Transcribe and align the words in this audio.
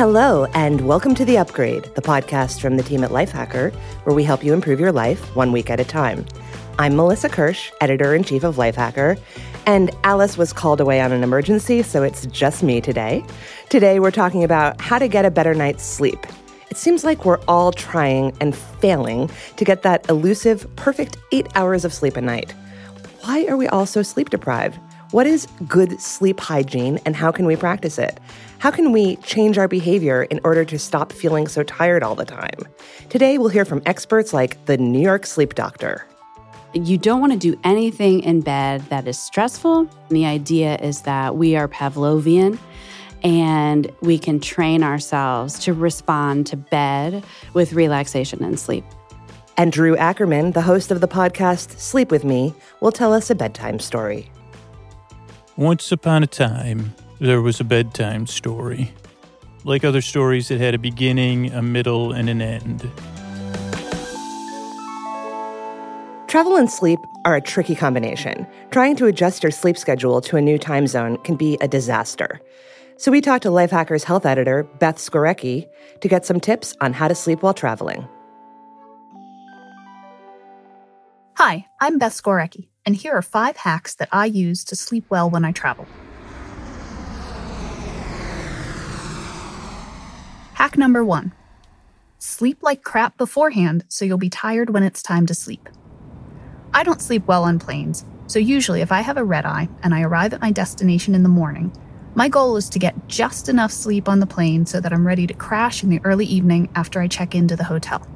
Hello, 0.00 0.46
and 0.54 0.80
welcome 0.88 1.14
to 1.14 1.26
The 1.26 1.36
Upgrade, 1.36 1.84
the 1.94 2.00
podcast 2.00 2.62
from 2.62 2.78
the 2.78 2.82
team 2.82 3.04
at 3.04 3.10
Lifehacker, 3.10 3.70
where 4.04 4.16
we 4.16 4.24
help 4.24 4.42
you 4.42 4.54
improve 4.54 4.80
your 4.80 4.92
life 4.92 5.36
one 5.36 5.52
week 5.52 5.68
at 5.68 5.78
a 5.78 5.84
time. 5.84 6.24
I'm 6.78 6.96
Melissa 6.96 7.28
Kirsch, 7.28 7.70
editor 7.82 8.14
in 8.14 8.24
chief 8.24 8.42
of 8.42 8.56
Lifehacker, 8.56 9.20
and 9.66 9.90
Alice 10.02 10.38
was 10.38 10.54
called 10.54 10.80
away 10.80 11.02
on 11.02 11.12
an 11.12 11.22
emergency, 11.22 11.82
so 11.82 12.02
it's 12.02 12.24
just 12.24 12.62
me 12.62 12.80
today. 12.80 13.22
Today, 13.68 14.00
we're 14.00 14.10
talking 14.10 14.42
about 14.42 14.80
how 14.80 14.98
to 14.98 15.06
get 15.06 15.26
a 15.26 15.30
better 15.30 15.52
night's 15.52 15.84
sleep. 15.84 16.26
It 16.70 16.78
seems 16.78 17.04
like 17.04 17.26
we're 17.26 17.42
all 17.46 17.70
trying 17.70 18.34
and 18.40 18.56
failing 18.56 19.30
to 19.58 19.66
get 19.66 19.82
that 19.82 20.08
elusive, 20.08 20.66
perfect 20.76 21.18
eight 21.30 21.46
hours 21.54 21.84
of 21.84 21.92
sleep 21.92 22.16
a 22.16 22.22
night. 22.22 22.52
Why 23.20 23.44
are 23.48 23.56
we 23.58 23.68
all 23.68 23.84
so 23.84 24.02
sleep 24.02 24.30
deprived? 24.30 24.78
What 25.10 25.26
is 25.26 25.48
good 25.66 26.00
sleep 26.00 26.38
hygiene 26.38 27.00
and 27.04 27.16
how 27.16 27.32
can 27.32 27.44
we 27.44 27.56
practice 27.56 27.98
it? 27.98 28.20
How 28.60 28.70
can 28.70 28.92
we 28.92 29.16
change 29.16 29.58
our 29.58 29.66
behavior 29.66 30.22
in 30.22 30.38
order 30.44 30.64
to 30.64 30.78
stop 30.78 31.12
feeling 31.12 31.48
so 31.48 31.64
tired 31.64 32.04
all 32.04 32.14
the 32.14 32.24
time? 32.24 32.60
Today, 33.08 33.36
we'll 33.36 33.48
hear 33.48 33.64
from 33.64 33.82
experts 33.86 34.32
like 34.32 34.64
the 34.66 34.76
New 34.76 35.00
York 35.00 35.26
Sleep 35.26 35.56
Doctor. 35.56 36.06
You 36.74 36.96
don't 36.96 37.20
want 37.20 37.32
to 37.32 37.38
do 37.40 37.58
anything 37.64 38.20
in 38.20 38.40
bed 38.42 38.82
that 38.82 39.08
is 39.08 39.18
stressful. 39.18 39.80
And 39.80 40.10
The 40.10 40.26
idea 40.26 40.76
is 40.76 41.02
that 41.02 41.34
we 41.34 41.56
are 41.56 41.66
Pavlovian 41.66 42.56
and 43.24 43.90
we 44.02 44.16
can 44.16 44.38
train 44.38 44.84
ourselves 44.84 45.58
to 45.64 45.74
respond 45.74 46.46
to 46.46 46.56
bed 46.56 47.24
with 47.52 47.72
relaxation 47.72 48.44
and 48.44 48.60
sleep. 48.60 48.84
And 49.56 49.72
Drew 49.72 49.96
Ackerman, 49.96 50.52
the 50.52 50.62
host 50.62 50.92
of 50.92 51.00
the 51.00 51.08
podcast 51.08 51.80
Sleep 51.80 52.12
With 52.12 52.22
Me, 52.22 52.54
will 52.80 52.92
tell 52.92 53.12
us 53.12 53.28
a 53.28 53.34
bedtime 53.34 53.80
story. 53.80 54.30
Once 55.56 55.90
upon 55.90 56.22
a 56.22 56.26
time, 56.26 56.94
there 57.18 57.42
was 57.42 57.60
a 57.60 57.64
bedtime 57.64 58.26
story. 58.26 58.92
Like 59.64 59.84
other 59.84 60.00
stories, 60.00 60.50
it 60.50 60.60
had 60.60 60.74
a 60.74 60.78
beginning, 60.78 61.52
a 61.52 61.60
middle, 61.60 62.12
and 62.12 62.30
an 62.30 62.40
end. 62.40 62.90
Travel 66.28 66.56
and 66.56 66.70
sleep 66.70 67.00
are 67.24 67.34
a 67.34 67.40
tricky 67.40 67.74
combination. 67.74 68.46
Trying 68.70 68.96
to 68.96 69.06
adjust 69.06 69.42
your 69.42 69.50
sleep 69.50 69.76
schedule 69.76 70.20
to 70.22 70.36
a 70.36 70.40
new 70.40 70.56
time 70.56 70.86
zone 70.86 71.18
can 71.24 71.34
be 71.34 71.58
a 71.60 71.68
disaster. 71.68 72.40
So 72.96 73.10
we 73.10 73.20
talked 73.20 73.42
to 73.42 73.48
Lifehacker's 73.48 74.04
health 74.04 74.24
editor, 74.24 74.62
Beth 74.78 74.96
Skwarecki, 74.96 75.66
to 76.00 76.08
get 76.08 76.24
some 76.24 76.38
tips 76.38 76.76
on 76.80 76.92
how 76.92 77.08
to 77.08 77.14
sleep 77.14 77.42
while 77.42 77.54
traveling. 77.54 78.08
Hi, 81.36 81.66
I'm 81.80 81.98
Beth 81.98 82.12
Skwarecki 82.12 82.69
and 82.86 82.96
here 82.96 83.12
are 83.12 83.22
five 83.22 83.58
hacks 83.58 83.94
that 83.94 84.08
I 84.12 84.26
use 84.26 84.64
to 84.64 84.76
sleep 84.76 85.04
well 85.08 85.28
when 85.28 85.44
I 85.44 85.52
travel. 85.52 85.86
Hack 90.54 90.76
number 90.76 91.04
one 91.04 91.32
sleep 92.18 92.62
like 92.62 92.82
crap 92.82 93.16
beforehand 93.16 93.84
so 93.88 94.04
you'll 94.04 94.18
be 94.18 94.28
tired 94.28 94.70
when 94.70 94.82
it's 94.82 95.02
time 95.02 95.26
to 95.26 95.34
sleep. 95.34 95.68
I 96.72 96.82
don't 96.82 97.00
sleep 97.00 97.26
well 97.26 97.44
on 97.44 97.58
planes, 97.58 98.04
so 98.26 98.38
usually 98.38 98.80
if 98.80 98.92
I 98.92 99.00
have 99.00 99.16
a 99.16 99.24
red 99.24 99.44
eye 99.44 99.68
and 99.82 99.94
I 99.94 100.02
arrive 100.02 100.32
at 100.32 100.40
my 100.40 100.52
destination 100.52 101.14
in 101.14 101.22
the 101.22 101.28
morning, 101.28 101.72
my 102.14 102.28
goal 102.28 102.56
is 102.56 102.68
to 102.70 102.78
get 102.78 103.08
just 103.08 103.48
enough 103.48 103.72
sleep 103.72 104.08
on 104.08 104.20
the 104.20 104.26
plane 104.26 104.66
so 104.66 104.80
that 104.80 104.92
I'm 104.92 105.06
ready 105.06 105.26
to 105.26 105.34
crash 105.34 105.82
in 105.82 105.90
the 105.90 106.00
early 106.04 106.26
evening 106.26 106.68
after 106.74 107.00
I 107.00 107.08
check 107.08 107.34
into 107.34 107.56
the 107.56 107.64
hotel. 107.64 108.06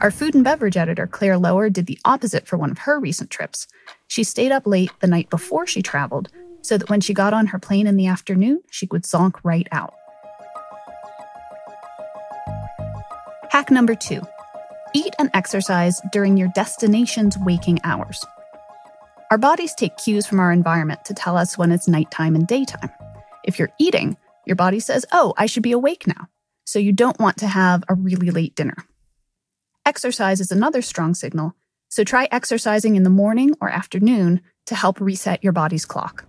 Our 0.00 0.12
food 0.12 0.36
and 0.36 0.44
beverage 0.44 0.76
editor, 0.76 1.08
Claire 1.08 1.38
Lower, 1.38 1.68
did 1.68 1.86
the 1.86 1.98
opposite 2.04 2.46
for 2.46 2.56
one 2.56 2.70
of 2.70 2.78
her 2.78 3.00
recent 3.00 3.30
trips. 3.30 3.66
She 4.06 4.22
stayed 4.22 4.52
up 4.52 4.64
late 4.64 4.92
the 5.00 5.08
night 5.08 5.28
before 5.28 5.66
she 5.66 5.82
traveled 5.82 6.28
so 6.62 6.78
that 6.78 6.88
when 6.88 7.00
she 7.00 7.12
got 7.12 7.34
on 7.34 7.48
her 7.48 7.58
plane 7.58 7.88
in 7.88 7.96
the 7.96 8.06
afternoon, 8.06 8.62
she 8.70 8.86
would 8.92 9.02
zonk 9.02 9.34
right 9.42 9.66
out. 9.72 9.94
Hack 13.50 13.70
number 13.70 13.96
two 13.96 14.22
eat 14.94 15.14
and 15.18 15.30
exercise 15.34 16.00
during 16.12 16.36
your 16.36 16.48
destination's 16.54 17.36
waking 17.44 17.78
hours. 17.84 18.24
Our 19.30 19.38
bodies 19.38 19.74
take 19.74 19.96
cues 19.98 20.26
from 20.26 20.40
our 20.40 20.52
environment 20.52 21.04
to 21.06 21.14
tell 21.14 21.36
us 21.36 21.58
when 21.58 21.72
it's 21.72 21.88
nighttime 21.88 22.34
and 22.34 22.46
daytime. 22.46 22.90
If 23.44 23.58
you're 23.58 23.72
eating, 23.78 24.16
your 24.46 24.56
body 24.56 24.80
says, 24.80 25.04
Oh, 25.12 25.34
I 25.36 25.46
should 25.46 25.62
be 25.62 25.72
awake 25.72 26.06
now. 26.06 26.28
So 26.64 26.78
you 26.78 26.92
don't 26.92 27.18
want 27.18 27.38
to 27.38 27.46
have 27.46 27.84
a 27.88 27.94
really 27.94 28.30
late 28.30 28.54
dinner. 28.54 28.76
Exercise 29.88 30.38
is 30.38 30.52
another 30.52 30.82
strong 30.82 31.14
signal, 31.14 31.54
so 31.88 32.04
try 32.04 32.28
exercising 32.30 32.94
in 32.94 33.04
the 33.04 33.08
morning 33.08 33.54
or 33.58 33.70
afternoon 33.70 34.42
to 34.66 34.74
help 34.74 35.00
reset 35.00 35.42
your 35.42 35.54
body's 35.54 35.86
clock. 35.86 36.26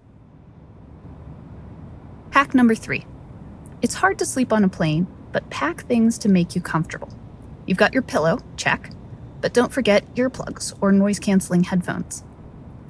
Hack 2.31 2.55
number 2.55 2.73
three 2.73 3.05
it's 3.81 3.95
hard 3.95 4.17
to 4.19 4.25
sleep 4.25 4.53
on 4.53 4.63
a 4.63 4.69
plane, 4.69 5.07
but 5.33 5.49
pack 5.49 5.85
things 5.87 6.17
to 6.19 6.29
make 6.29 6.55
you 6.55 6.61
comfortable. 6.61 7.09
You've 7.65 7.77
got 7.77 7.91
your 7.91 8.01
pillow, 8.01 8.39
check, 8.55 8.91
but 9.41 9.53
don't 9.53 9.73
forget 9.73 10.15
earplugs 10.15 10.73
or 10.79 10.93
noise 10.93 11.19
canceling 11.19 11.65
headphones. 11.65 12.23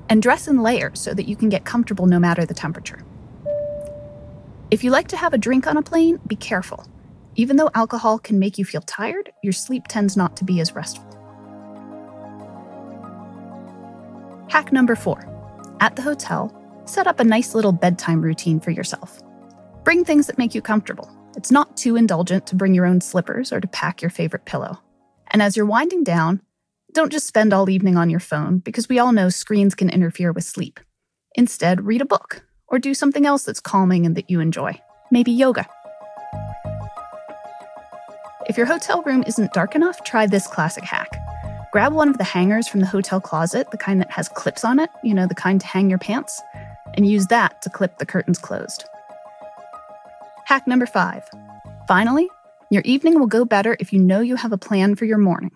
And 0.08 0.22
dress 0.22 0.48
in 0.48 0.62
layers 0.62 1.02
so 1.02 1.16
that 1.16 1.28
you 1.28 1.36
can 1.36 1.50
get 1.50 1.66
comfortable 1.66 2.06
no 2.06 2.20
matter 2.20 2.46
the 2.46 2.54
temperature. 2.54 3.04
If 4.70 4.84
you 4.84 4.92
like 4.92 5.08
to 5.08 5.18
have 5.18 5.34
a 5.34 5.40
drink 5.40 5.66
on 5.66 5.78
a 5.78 5.82
plane, 5.82 6.20
be 6.28 6.36
careful. 6.36 6.86
Even 7.40 7.56
though 7.56 7.70
alcohol 7.74 8.20
can 8.20 8.38
make 8.38 8.58
you 8.58 8.66
feel 8.66 8.82
tired, 8.82 9.32
your 9.44 9.54
sleep 9.54 9.88
tends 9.88 10.18
not 10.18 10.36
to 10.36 10.44
be 10.44 10.60
as 10.60 10.76
restful. 10.76 11.06
Hack 14.50 14.74
number 14.74 14.94
four 14.94 15.26
at 15.80 15.96
the 15.96 16.02
hotel, 16.02 16.54
set 16.84 17.08
up 17.08 17.22
a 17.22 17.24
nice 17.24 17.56
little 17.56 17.72
bedtime 17.72 18.22
routine 18.22 18.60
for 18.60 18.72
yourself. 18.72 19.22
Bring 19.86 20.04
things 20.04 20.28
that 20.28 20.38
make 20.38 20.54
you 20.54 20.62
comfortable. 20.62 21.10
It's 21.38 21.50
not 21.50 21.78
too 21.78 21.96
indulgent 21.96 22.46
to 22.48 22.58
bring 22.58 22.74
your 22.74 22.86
own 22.86 23.00
slippers 23.00 23.54
or 23.54 23.62
to 23.62 23.68
pack 23.70 24.02
your 24.02 24.12
favorite 24.12 24.44
pillow. 24.44 24.78
And 25.32 25.42
as 25.42 25.56
you're 25.56 25.66
winding 25.66 26.04
down, 26.04 26.42
don't 26.92 27.10
just 27.10 27.26
spend 27.26 27.54
all 27.54 27.70
evening 27.70 27.96
on 27.96 28.10
your 28.10 28.20
phone 28.20 28.58
because 28.58 28.90
we 28.90 29.00
all 29.00 29.14
know 29.14 29.30
screens 29.30 29.76
can 29.76 29.90
interfere 29.90 30.34
with 30.34 30.44
sleep. 30.44 30.82
Instead, 31.36 31.86
read 31.86 32.02
a 32.02 32.06
book 32.06 32.44
or 32.68 32.80
do 32.80 32.94
something 32.94 33.26
else 33.26 33.44
that's 33.44 33.62
calming 33.62 34.06
and 34.06 34.18
that 34.18 34.30
you 34.30 34.42
enjoy. 34.42 34.78
Maybe 35.10 35.32
yoga. 35.32 35.70
If 38.50 38.58
your 38.58 38.66
hotel 38.66 39.04
room 39.04 39.24
isn't 39.28 39.54
dark 39.54 39.76
enough, 39.76 40.04
try 40.04 40.26
this 40.26 40.48
classic 40.48 40.84
hack. 40.84 41.12
Grab 41.72 41.94
one 41.94 42.10
of 42.10 42.18
the 42.18 42.24
hangers 42.24 42.68
from 42.68 42.80
the 42.80 42.88
hotel 42.88 43.22
closet, 43.22 43.70
the 43.70 43.78
kind 43.78 44.02
that 44.02 44.10
has 44.10 44.28
clips 44.28 44.66
on 44.66 44.80
it, 44.80 44.90
you 45.04 45.14
know, 45.14 45.28
the 45.28 45.36
kind 45.36 45.62
to 45.62 45.68
hang 45.68 45.88
your 45.88 46.00
pants, 46.00 46.42
and 46.96 47.08
use 47.08 47.28
that 47.28 47.62
to 47.62 47.70
clip 47.70 48.00
the 48.00 48.08
curtains 48.08 48.40
closed. 48.40 48.86
Hack 50.46 50.66
number 50.66 50.88
five. 50.88 51.30
Finally, 51.88 52.28
your 52.72 52.82
evening 52.86 53.20
will 53.20 53.28
go 53.28 53.46
better 53.46 53.78
if 53.80 53.94
you 53.94 54.00
know 54.00 54.20
you 54.20 54.36
have 54.36 54.52
a 54.52 54.58
plan 54.58 54.96
for 54.96 55.06
your 55.06 55.20
morning. 55.20 55.52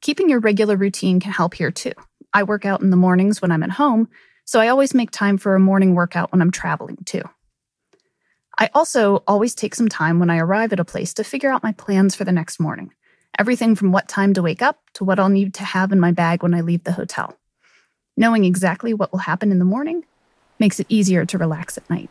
Keeping 0.00 0.28
your 0.28 0.40
regular 0.40 0.76
routine 0.76 1.20
can 1.20 1.30
help 1.30 1.54
here 1.54 1.70
too. 1.70 1.92
I 2.32 2.42
work 2.42 2.66
out 2.66 2.82
in 2.82 2.90
the 2.90 2.96
mornings 2.96 3.40
when 3.40 3.52
I'm 3.52 3.62
at 3.62 3.70
home, 3.70 4.08
so 4.44 4.58
I 4.58 4.66
always 4.66 4.92
make 4.92 5.12
time 5.12 5.38
for 5.38 5.54
a 5.54 5.60
morning 5.60 5.94
workout 5.94 6.32
when 6.32 6.42
I'm 6.42 6.50
traveling 6.50 6.98
too. 7.04 7.22
I 8.56 8.70
also 8.74 9.22
always 9.26 9.54
take 9.54 9.74
some 9.74 9.88
time 9.88 10.20
when 10.20 10.30
I 10.30 10.38
arrive 10.38 10.72
at 10.72 10.80
a 10.80 10.84
place 10.84 11.12
to 11.14 11.24
figure 11.24 11.50
out 11.50 11.62
my 11.62 11.72
plans 11.72 12.14
for 12.14 12.24
the 12.24 12.32
next 12.32 12.60
morning. 12.60 12.92
Everything 13.38 13.74
from 13.74 13.90
what 13.90 14.08
time 14.08 14.32
to 14.34 14.42
wake 14.42 14.62
up 14.62 14.78
to 14.94 15.04
what 15.04 15.18
I'll 15.18 15.28
need 15.28 15.54
to 15.54 15.64
have 15.64 15.90
in 15.90 15.98
my 15.98 16.12
bag 16.12 16.42
when 16.42 16.54
I 16.54 16.60
leave 16.60 16.84
the 16.84 16.92
hotel. 16.92 17.36
Knowing 18.16 18.44
exactly 18.44 18.94
what 18.94 19.10
will 19.10 19.20
happen 19.20 19.50
in 19.50 19.58
the 19.58 19.64
morning 19.64 20.04
makes 20.60 20.78
it 20.78 20.86
easier 20.88 21.26
to 21.26 21.38
relax 21.38 21.76
at 21.76 21.88
night. 21.90 22.10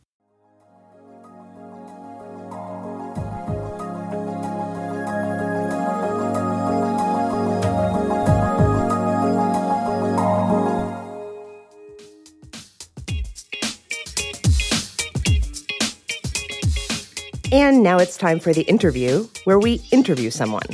And 17.53 17.81
now 17.81 17.99
it's 17.99 18.17
time 18.17 18.41
for 18.41 18.51
the 18.51 18.63
interview, 18.63 19.29
where 19.45 19.57
we 19.57 19.81
interview 19.93 20.31
someone. 20.31 20.67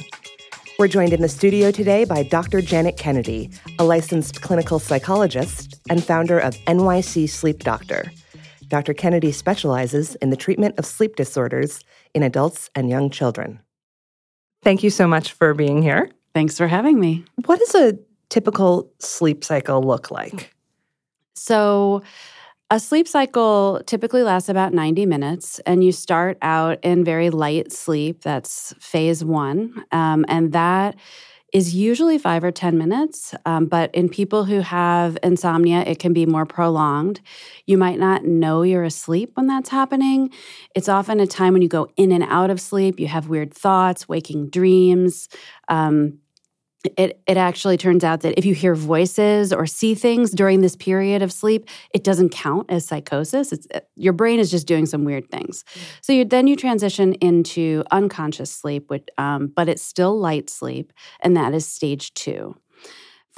We're 0.79 0.87
joined 0.87 1.11
in 1.11 1.21
the 1.21 1.27
studio 1.27 1.71
today 1.71 2.05
by 2.05 2.23
Dr. 2.23 2.61
Janet 2.61 2.95
Kennedy, 2.95 3.49
a 3.79 3.83
licensed 3.83 4.41
clinical 4.41 4.79
psychologist 4.79 5.77
and 5.89 6.01
founder 6.01 6.39
of 6.39 6.55
NYC 6.67 7.27
Sleep 7.27 7.59
Doctor. 7.59 8.09
Dr. 8.69 8.93
Kennedy 8.93 9.33
specializes 9.33 10.15
in 10.15 10.29
the 10.29 10.37
treatment 10.37 10.79
of 10.79 10.85
sleep 10.85 11.17
disorders 11.17 11.83
in 12.13 12.23
adults 12.23 12.69
and 12.75 12.89
young 12.89 13.09
children. 13.09 13.59
Thank 14.63 14.81
you 14.81 14.89
so 14.89 15.05
much 15.05 15.33
for 15.33 15.53
being 15.53 15.81
here. 15.81 16.11
Thanks 16.33 16.57
for 16.57 16.67
having 16.67 16.97
me. 16.97 17.25
What 17.43 17.59
does 17.59 17.75
a 17.75 17.99
typical 18.29 18.89
sleep 18.99 19.43
cycle 19.43 19.83
look 19.83 20.11
like? 20.11 20.55
So, 21.35 22.03
a 22.71 22.79
sleep 22.79 23.07
cycle 23.07 23.81
typically 23.85 24.21
lasts 24.21 24.49
about 24.49 24.73
90 24.73 25.05
minutes, 25.05 25.59
and 25.65 25.83
you 25.83 25.91
start 25.91 26.37
out 26.41 26.77
in 26.83 27.03
very 27.03 27.29
light 27.29 27.71
sleep. 27.71 28.21
That's 28.21 28.73
phase 28.79 29.23
one. 29.23 29.83
Um, 29.91 30.23
and 30.27 30.51
that 30.53 30.95
is 31.51 31.73
usually 31.73 32.19
five 32.19 32.43
or 32.43 32.51
10 32.51 32.77
minutes. 32.77 33.33
Um, 33.45 33.65
but 33.65 33.93
in 33.95 34.07
people 34.07 34.45
who 34.45 34.59
have 34.59 35.17
insomnia, 35.23 35.79
it 35.79 35.97
can 35.97 36.13
be 36.13 36.27
more 36.27 36.45
prolonged. 36.45 37.21
You 37.65 37.77
might 37.77 37.97
not 37.97 38.23
know 38.23 38.61
you're 38.61 38.83
asleep 38.83 39.31
when 39.33 39.47
that's 39.47 39.69
happening. 39.69 40.29
It's 40.75 40.87
often 40.87 41.19
a 41.19 41.25
time 41.25 41.53
when 41.53 41.63
you 41.63 41.67
go 41.67 41.89
in 41.97 42.11
and 42.11 42.23
out 42.23 42.51
of 42.51 42.61
sleep. 42.61 42.99
You 42.99 43.07
have 43.07 43.29
weird 43.29 43.51
thoughts, 43.51 44.07
waking 44.07 44.49
dreams. 44.49 45.27
Um, 45.69 46.19
it 46.97 47.21
it 47.27 47.37
actually 47.37 47.77
turns 47.77 48.03
out 48.03 48.21
that 48.21 48.37
if 48.37 48.45
you 48.45 48.53
hear 48.53 48.73
voices 48.73 49.51
or 49.51 49.65
see 49.65 49.95
things 49.95 50.31
during 50.31 50.61
this 50.61 50.75
period 50.75 51.21
of 51.21 51.31
sleep, 51.31 51.67
it 51.93 52.03
doesn't 52.03 52.29
count 52.29 52.67
as 52.69 52.85
psychosis. 52.85 53.51
It's 53.51 53.67
uh, 53.73 53.81
your 53.95 54.13
brain 54.13 54.39
is 54.39 54.49
just 54.49 54.67
doing 54.67 54.85
some 54.85 55.03
weird 55.03 55.29
things. 55.29 55.63
Mm-hmm. 55.63 55.85
So 56.01 56.13
you 56.13 56.25
then 56.25 56.47
you 56.47 56.55
transition 56.55 57.13
into 57.15 57.83
unconscious 57.91 58.51
sleep, 58.51 58.89
which, 58.89 59.07
um, 59.17 59.47
but 59.47 59.67
it's 59.67 59.83
still 59.83 60.17
light 60.17 60.49
sleep, 60.49 60.93
and 61.21 61.35
that 61.35 61.53
is 61.53 61.67
stage 61.67 62.13
two. 62.13 62.55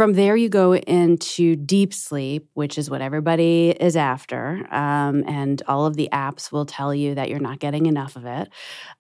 From 0.01 0.13
there, 0.13 0.35
you 0.35 0.49
go 0.49 0.73
into 0.73 1.55
deep 1.55 1.93
sleep, 1.93 2.49
which 2.55 2.79
is 2.79 2.89
what 2.89 3.01
everybody 3.01 3.69
is 3.69 3.95
after. 3.95 4.67
Um, 4.71 5.23
and 5.27 5.61
all 5.67 5.85
of 5.85 5.95
the 5.95 6.09
apps 6.11 6.51
will 6.51 6.65
tell 6.65 6.91
you 6.91 7.13
that 7.13 7.29
you're 7.29 7.37
not 7.37 7.59
getting 7.59 7.85
enough 7.85 8.15
of 8.15 8.25
it. 8.25 8.49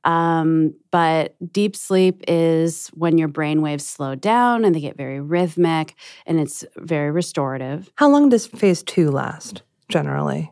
Um, 0.03 0.75
but 0.91 1.35
deep 1.51 1.75
sleep 1.75 2.23
is 2.27 2.89
when 2.89 3.17
your 3.17 3.29
brain 3.29 3.63
waves 3.63 3.83
slow 3.83 4.13
down 4.13 4.63
and 4.63 4.75
they 4.75 4.79
get 4.79 4.95
very 4.95 5.19
rhythmic 5.19 5.95
and 6.27 6.39
it's 6.39 6.63
very 6.77 7.09
restorative. 7.09 7.91
How 7.95 8.07
long 8.07 8.29
does 8.29 8.45
phase 8.45 8.83
two 8.83 9.09
last 9.09 9.63
generally? 9.89 10.51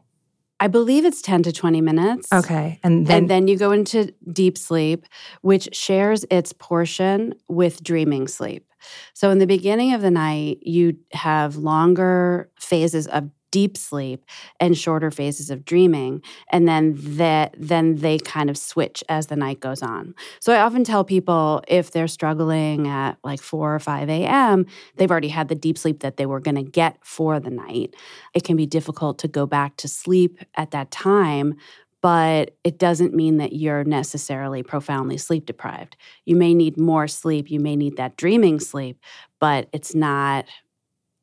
I 0.59 0.67
believe 0.67 1.05
it's 1.05 1.21
10 1.21 1.43
to 1.43 1.51
20 1.51 1.81
minutes. 1.81 2.31
Okay. 2.33 2.79
And 2.83 3.07
then, 3.07 3.17
and 3.17 3.29
then 3.29 3.47
you 3.47 3.57
go 3.57 3.71
into 3.71 4.13
deep 4.31 4.57
sleep, 4.57 5.05
which 5.41 5.69
shares 5.73 6.25
its 6.29 6.53
portion 6.53 7.35
with 7.47 7.83
dreaming 7.83 8.27
sleep. 8.27 8.65
So 9.13 9.29
in 9.29 9.39
the 9.39 9.47
beginning 9.47 9.93
of 9.93 10.01
the 10.01 10.11
night, 10.11 10.59
you 10.61 10.97
have 11.13 11.55
longer 11.57 12.49
phases 12.59 13.07
of 13.07 13.29
deep 13.51 13.77
sleep 13.77 14.25
and 14.59 14.77
shorter 14.77 15.11
phases 15.11 15.49
of 15.49 15.65
dreaming 15.65 16.21
and 16.51 16.67
then 16.67 16.93
that 16.97 17.55
then 17.57 17.95
they 17.97 18.17
kind 18.17 18.49
of 18.49 18.57
switch 18.57 19.03
as 19.09 19.27
the 19.27 19.35
night 19.35 19.59
goes 19.59 19.81
on 19.81 20.13
so 20.39 20.53
i 20.53 20.59
often 20.59 20.83
tell 20.83 21.03
people 21.03 21.61
if 21.67 21.91
they're 21.91 22.07
struggling 22.07 22.87
at 22.87 23.17
like 23.23 23.41
4 23.41 23.75
or 23.75 23.79
5 23.79 24.09
a.m 24.09 24.65
they've 24.95 25.11
already 25.11 25.29
had 25.29 25.47
the 25.47 25.55
deep 25.55 25.77
sleep 25.77 25.99
that 26.01 26.17
they 26.17 26.25
were 26.25 26.39
going 26.39 26.55
to 26.55 26.63
get 26.63 26.97
for 27.01 27.39
the 27.39 27.49
night 27.49 27.95
it 28.33 28.43
can 28.43 28.55
be 28.55 28.65
difficult 28.65 29.17
to 29.19 29.27
go 29.27 29.45
back 29.45 29.77
to 29.77 29.87
sleep 29.87 30.39
at 30.55 30.71
that 30.71 30.91
time 30.91 31.55
but 32.01 32.55
it 32.63 32.77
doesn't 32.79 33.13
mean 33.13 33.37
that 33.37 33.53
you're 33.53 33.83
necessarily 33.83 34.63
profoundly 34.63 35.17
sleep 35.17 35.45
deprived. 35.45 35.97
You 36.25 36.35
may 36.35 36.53
need 36.53 36.77
more 36.77 37.07
sleep, 37.07 37.51
you 37.51 37.59
may 37.59 37.75
need 37.75 37.97
that 37.97 38.15
dreaming 38.15 38.59
sleep, 38.59 38.99
but 39.39 39.67
it's 39.73 39.93
not 39.93 40.45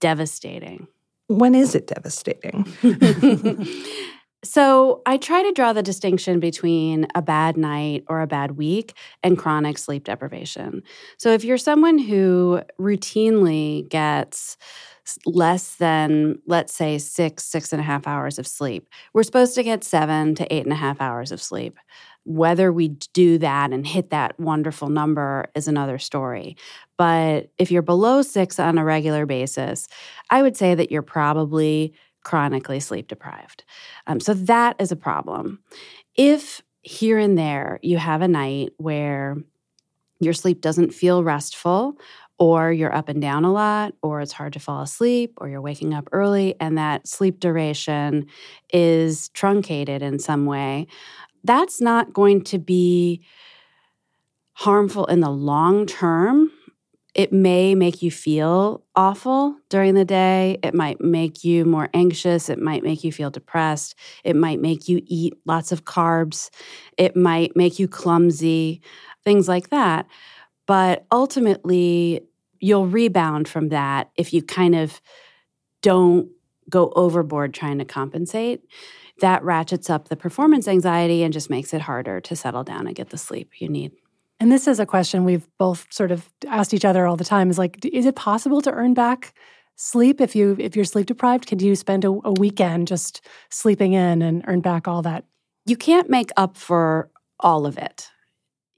devastating. 0.01 0.87
When 1.29 1.55
is 1.55 1.75
it 1.75 1.87
devastating? 1.89 2.67
so, 4.45 5.03
I 5.07 5.17
try 5.17 5.43
to 5.43 5.53
draw 5.53 5.73
the 5.73 5.83
distinction 5.83 6.39
between 6.41 7.07
a 7.15 7.23
bad 7.23 7.57
night 7.57 8.05
or 8.09 8.21
a 8.21 8.27
bad 8.27 8.53
week 8.53 8.95
and 9.23 9.37
chronic 9.37 9.79
sleep 9.79 10.05
deprivation. 10.05 10.83
So, 11.19 11.31
if 11.33 11.45
you're 11.45 11.59
someone 11.59 11.99
who 11.99 12.61
routinely 12.81 13.89
gets 13.89 14.57
less 15.25 15.77
than, 15.77 16.39
let's 16.47 16.75
say, 16.75 16.99
six, 16.99 17.45
six 17.45 17.73
and 17.73 17.81
a 17.81 17.85
half 17.85 18.07
hours 18.07 18.39
of 18.39 18.47
sleep. 18.47 18.89
We're 19.13 19.23
supposed 19.23 19.55
to 19.55 19.63
get 19.63 19.85
seven 19.85 20.35
to 20.37 20.55
eight 20.55 20.65
and 20.65 20.73
a 20.73 20.77
half 20.77 21.01
hours 21.01 21.33
of 21.33 21.41
sleep. 21.43 21.79
Whether 22.25 22.73
we 22.73 22.89
do 23.13 23.39
that 23.39 23.73
and 23.73 23.87
hit 23.87 24.11
that 24.11 24.39
wonderful 24.41 24.89
number 24.89 25.47
is 25.55 25.69
another 25.69 25.99
story. 25.99 26.57
But 26.97 27.51
if 27.59 27.71
you're 27.71 27.83
below 27.83 28.23
six 28.23 28.59
on 28.59 28.79
a 28.79 28.85
regular 28.85 29.27
basis, 29.27 29.87
I 30.31 30.43
would 30.43 30.57
say 30.57 30.75
that 30.75 30.91
you're 30.91 31.03
probably 31.03 31.95
chronically 32.25 32.81
sleep 32.81 33.07
deprived. 33.07 33.63
Um, 34.09 34.19
so 34.19 34.35
that 34.35 34.75
is 34.81 34.91
a 34.91 34.97
problem. 34.97 35.61
If 36.17 36.63
here 36.83 37.19
and 37.19 37.39
there 37.39 37.79
you 37.83 37.99
have 37.99 38.23
a 38.23 38.29
night 38.29 38.71
where 38.79 39.37
your 40.19 40.33
sleep 40.33 40.61
doesn't 40.61 40.95
feel 40.95 41.23
restful 41.23 41.97
or 42.39 42.73
you're 42.73 42.95
up 42.95 43.09
and 43.09 43.21
down 43.23 43.45
a 43.45 43.53
lot, 43.53 43.95
or 44.03 44.21
it's 44.21 44.33
hard 44.33 44.53
to 44.55 44.61
fall 44.61 44.83
asleep, 44.83 45.35
or 45.39 45.49
you're 45.49 45.61
waking 45.61 45.95
up 45.95 46.09
early, 46.13 46.55
and 46.61 46.77
that 46.77 47.07
sleep 47.07 47.41
duration 47.41 48.27
is 48.73 49.29
truncated 49.31 50.03
in 50.03 50.19
some 50.19 50.47
way, 50.47 50.87
that's 51.45 51.81
not 51.81 52.13
going 52.13 52.43
to 52.43 52.59
be 52.59 53.23
harmful 54.55 55.07
in 55.07 55.21
the 55.21 55.31
long 55.31 55.87
term. 55.87 56.51
It 57.15 57.33
may 57.33 57.75
make 57.75 58.03
you 58.03 58.11
feel 58.11 58.85
awful 58.95 59.57
during 59.71 59.95
the 59.95 60.05
day. 60.05 60.59
It 60.63 60.75
might 60.75 61.01
make 61.01 61.45
you 61.45 61.65
more 61.65 61.89
anxious. 61.95 62.51
It 62.51 62.59
might 62.59 62.83
make 62.83 63.05
you 63.05 63.11
feel 63.11 63.31
depressed. 63.31 63.95
It 64.23 64.37
might 64.37 64.61
make 64.61 64.87
you 64.87 65.01
eat 65.07 65.33
lots 65.47 65.73
of 65.73 65.85
carbs. 65.85 66.51
It 66.99 67.17
might 67.17 67.57
make 67.57 67.79
you 67.79 67.89
clumsy, 67.89 68.83
things 69.25 69.49
like 69.49 69.71
that. 69.71 70.07
But 70.67 71.07
ultimately, 71.13 72.23
you'll 72.61 72.87
rebound 72.87 73.49
from 73.49 73.69
that 73.69 74.11
if 74.17 74.33
you 74.33 74.43
kind 74.43 74.75
of 74.75 75.01
don't 75.83 76.29
go 76.69 76.93
overboard 76.97 77.55
trying 77.55 77.79
to 77.79 77.85
compensate. 77.85 78.63
That 79.21 79.43
ratchets 79.45 79.89
up 79.89 80.09
the 80.09 80.17
performance 80.17 80.69
anxiety 80.69 81.23
and 81.23 81.33
just 81.33 81.49
makes 81.49 81.73
it 81.73 81.81
harder 81.81 82.21
to 82.21 82.37
settle 82.37 82.65
down 82.65 82.87
and 82.87 82.97
get 82.97 83.11
the 83.11 83.19
sleep 83.19 83.61
you 83.61 83.69
need. 83.69 83.93
And 84.39 84.53
this 84.53 84.67
is 84.67 84.79
a 84.79 84.87
question 84.87 85.25
we've 85.25 85.49
both 85.59 85.87
sort 85.91 86.11
of 86.11 86.29
asked 86.47 86.75
each 86.75 86.85
other 86.85 87.07
all 87.07 87.17
the 87.17 87.25
time 87.25 87.49
is 87.49 87.57
like 87.57 87.83
is 87.85 88.05
it 88.05 88.17
possible 88.17 88.61
to 88.63 88.71
earn 88.71 88.93
back 88.93 89.33
sleep 89.77 90.21
if 90.21 90.35
you 90.35 90.57
if 90.59 90.77
you're 90.77 90.85
sleep 90.85 91.07
deprived? 91.07 91.47
Can 91.47 91.59
you 91.61 91.75
spend 91.77 92.05
a, 92.05 92.11
a 92.25 92.33
weekend 92.33 92.89
just 92.89 93.23
sleeping 93.49 93.95
in 93.95 94.21
and 94.21 94.45
earn 94.47 94.61
back 94.61 94.87
all 94.87 95.03
that? 95.03 95.25
You 95.65 95.77
can't 95.77 96.11
make 96.11 96.31
up 96.37 96.57
for 96.57 97.11
all 97.41 97.67
of 97.67 97.79
it 97.79 98.11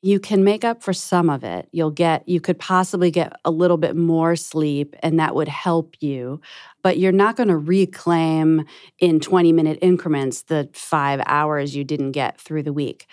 you 0.01 0.21
can 0.21 0.45
make 0.45 0.65
up 0.65 0.83
for 0.83 0.93
some 0.93 1.29
of 1.29 1.43
it. 1.43 1.69
You'll 1.73 1.91
get, 1.91 2.29
you 2.29 2.41
could 2.41 2.59
possibly 2.59 3.11
get 3.11 3.33
a 3.45 3.51
little 3.51 3.77
bit 3.77 3.97
more 3.97 4.37
sleep, 4.37 4.95
and 5.03 5.19
that 5.19 5.35
would 5.35 5.49
help 5.49 5.97
you. 6.01 6.41
But 6.83 6.99
you're 6.99 7.11
not 7.11 7.37
going 7.37 7.49
to 7.49 7.57
reclaim 7.57 8.65
in 9.01 9.19
20 9.19 9.53
minute 9.53 9.79
increments 9.83 10.43
the 10.43 10.69
five 10.73 11.21
hours 11.27 11.75
you 11.75 11.83
didn't 11.83 12.13
get 12.13 12.41
through 12.41 12.63
the 12.63 12.73
week. 12.73 13.07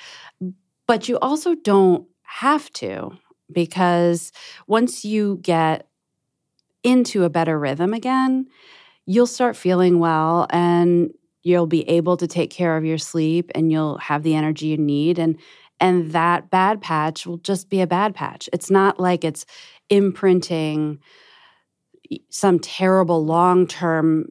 But 0.88 1.10
you 1.10 1.18
also 1.20 1.56
don't 1.56 2.08
have 2.22 2.70
to, 2.74 3.18
because 3.52 4.32
once 4.68 5.04
you 5.04 5.40
get 5.42 5.88
into 6.84 7.24
a 7.24 7.30
better 7.30 7.58
rhythm 7.58 7.94
again, 7.94 8.48
you'll 9.08 9.26
start 9.28 9.56
feeling 9.56 9.98
well 9.98 10.46
and 10.52 11.12
you'll 11.42 11.68
be 11.68 11.88
able 11.90 12.18
to 12.18 12.28
take 12.28 12.50
care 12.50 12.78
of 12.78 12.86
your 12.86 12.98
sleep 12.98 13.52
and 13.56 13.72
you'll 13.72 13.98
have 14.00 14.24
the 14.24 14.36
energy 14.36 14.68
you 14.68 14.78
need 14.78 15.20
and 15.20 15.38
and 15.80 16.12
that 16.12 16.50
bad 16.50 16.82
patch 16.82 17.26
will 17.26 17.38
just 17.38 17.70
be 17.70 17.82
a 17.82 17.88
bad 17.88 18.16
patch. 18.16 18.50
It's 18.54 18.72
not 18.72 19.00
like 19.00 19.24
it's 19.24 19.46
imprinting 19.90 21.00
some 22.30 22.60
terrible 22.60 23.26
long-term 23.26 24.26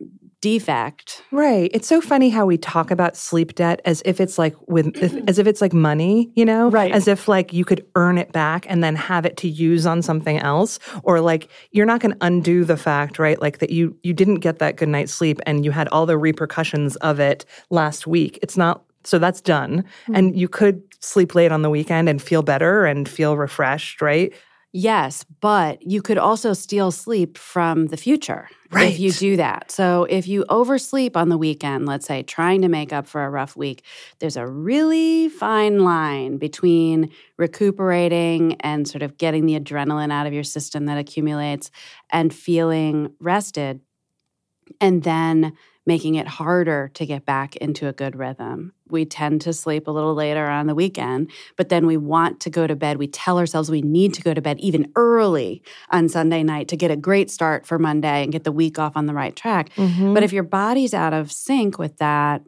defect. 0.44 1.22
Right. 1.30 1.70
It's 1.72 1.88
so 1.88 2.02
funny 2.02 2.28
how 2.28 2.44
we 2.44 2.58
talk 2.58 2.90
about 2.90 3.16
sleep 3.16 3.54
debt 3.54 3.80
as 3.86 4.02
if 4.04 4.20
it's 4.20 4.36
like 4.36 4.54
with 4.68 4.94
as 5.26 5.38
if 5.38 5.46
it's 5.46 5.62
like 5.62 5.72
money, 5.72 6.30
you 6.34 6.44
know? 6.44 6.68
Right. 6.68 6.92
As 6.92 7.08
if 7.08 7.28
like 7.28 7.54
you 7.54 7.64
could 7.64 7.86
earn 7.94 8.18
it 8.18 8.30
back 8.30 8.66
and 8.68 8.84
then 8.84 8.94
have 8.94 9.24
it 9.24 9.38
to 9.38 9.48
use 9.48 9.86
on 9.86 10.02
something 10.02 10.36
else 10.38 10.78
or 11.02 11.22
like 11.22 11.48
you're 11.70 11.86
not 11.86 12.00
going 12.00 12.12
to 12.12 12.18
undo 12.20 12.66
the 12.66 12.76
fact, 12.76 13.18
right? 13.18 13.40
Like 13.40 13.60
that 13.60 13.70
you 13.70 13.96
you 14.02 14.12
didn't 14.12 14.40
get 14.40 14.58
that 14.58 14.76
good 14.76 14.90
night's 14.90 15.14
sleep 15.14 15.40
and 15.46 15.64
you 15.64 15.70
had 15.70 15.88
all 15.88 16.04
the 16.04 16.18
repercussions 16.18 16.96
of 16.96 17.20
it 17.20 17.46
last 17.70 18.06
week. 18.06 18.38
It's 18.42 18.58
not 18.58 18.84
so 19.04 19.18
that's 19.18 19.40
done. 19.40 19.82
Mm-hmm. 19.82 20.14
And 20.14 20.38
you 20.38 20.48
could 20.48 20.82
sleep 21.00 21.34
late 21.34 21.52
on 21.52 21.62
the 21.62 21.70
weekend 21.70 22.08
and 22.08 22.20
feel 22.20 22.42
better 22.42 22.86
and 22.86 23.08
feel 23.08 23.36
refreshed, 23.36 24.00
right? 24.00 24.32
Yes, 24.76 25.24
but 25.40 25.80
you 25.86 26.02
could 26.02 26.18
also 26.18 26.52
steal 26.52 26.90
sleep 26.90 27.38
from 27.38 27.86
the 27.86 27.96
future 27.96 28.48
right. 28.72 28.92
if 28.92 28.98
you 28.98 29.12
do 29.12 29.36
that. 29.36 29.70
So 29.70 30.02
if 30.10 30.26
you 30.26 30.44
oversleep 30.48 31.16
on 31.16 31.28
the 31.28 31.38
weekend, 31.38 31.86
let's 31.86 32.06
say 32.06 32.24
trying 32.24 32.62
to 32.62 32.68
make 32.68 32.92
up 32.92 33.06
for 33.06 33.24
a 33.24 33.30
rough 33.30 33.54
week, 33.54 33.84
there's 34.18 34.36
a 34.36 34.44
really 34.44 35.28
fine 35.28 35.84
line 35.84 36.38
between 36.38 37.12
recuperating 37.36 38.56
and 38.62 38.88
sort 38.88 39.02
of 39.02 39.16
getting 39.16 39.46
the 39.46 39.60
adrenaline 39.60 40.10
out 40.10 40.26
of 40.26 40.32
your 40.32 40.42
system 40.42 40.86
that 40.86 40.98
accumulates 40.98 41.70
and 42.10 42.34
feeling 42.34 43.12
rested 43.20 43.80
and 44.80 45.02
then 45.02 45.56
making 45.86 46.14
it 46.14 46.26
harder 46.26 46.90
to 46.94 47.04
get 47.04 47.24
back 47.24 47.56
into 47.56 47.88
a 47.88 47.92
good 47.92 48.16
rhythm. 48.16 48.72
We 48.88 49.04
tend 49.04 49.42
to 49.42 49.52
sleep 49.52 49.86
a 49.86 49.90
little 49.90 50.14
later 50.14 50.46
on 50.46 50.66
the 50.66 50.74
weekend, 50.74 51.30
but 51.56 51.68
then 51.68 51.86
we 51.86 51.96
want 51.96 52.40
to 52.40 52.50
go 52.50 52.66
to 52.66 52.74
bed. 52.74 52.96
We 52.96 53.06
tell 53.06 53.38
ourselves 53.38 53.70
we 53.70 53.82
need 53.82 54.14
to 54.14 54.22
go 54.22 54.32
to 54.32 54.40
bed 54.40 54.58
even 54.60 54.90
early 54.96 55.62
on 55.90 56.08
Sunday 56.08 56.42
night 56.42 56.68
to 56.68 56.76
get 56.76 56.90
a 56.90 56.96
great 56.96 57.30
start 57.30 57.66
for 57.66 57.78
Monday 57.78 58.22
and 58.22 58.32
get 58.32 58.44
the 58.44 58.52
week 58.52 58.78
off 58.78 58.96
on 58.96 59.06
the 59.06 59.14
right 59.14 59.36
track. 59.36 59.70
Mm-hmm. 59.74 60.14
But 60.14 60.22
if 60.22 60.32
your 60.32 60.42
body's 60.42 60.94
out 60.94 61.12
of 61.12 61.30
sync 61.30 61.78
with 61.78 61.98
that, 61.98 62.42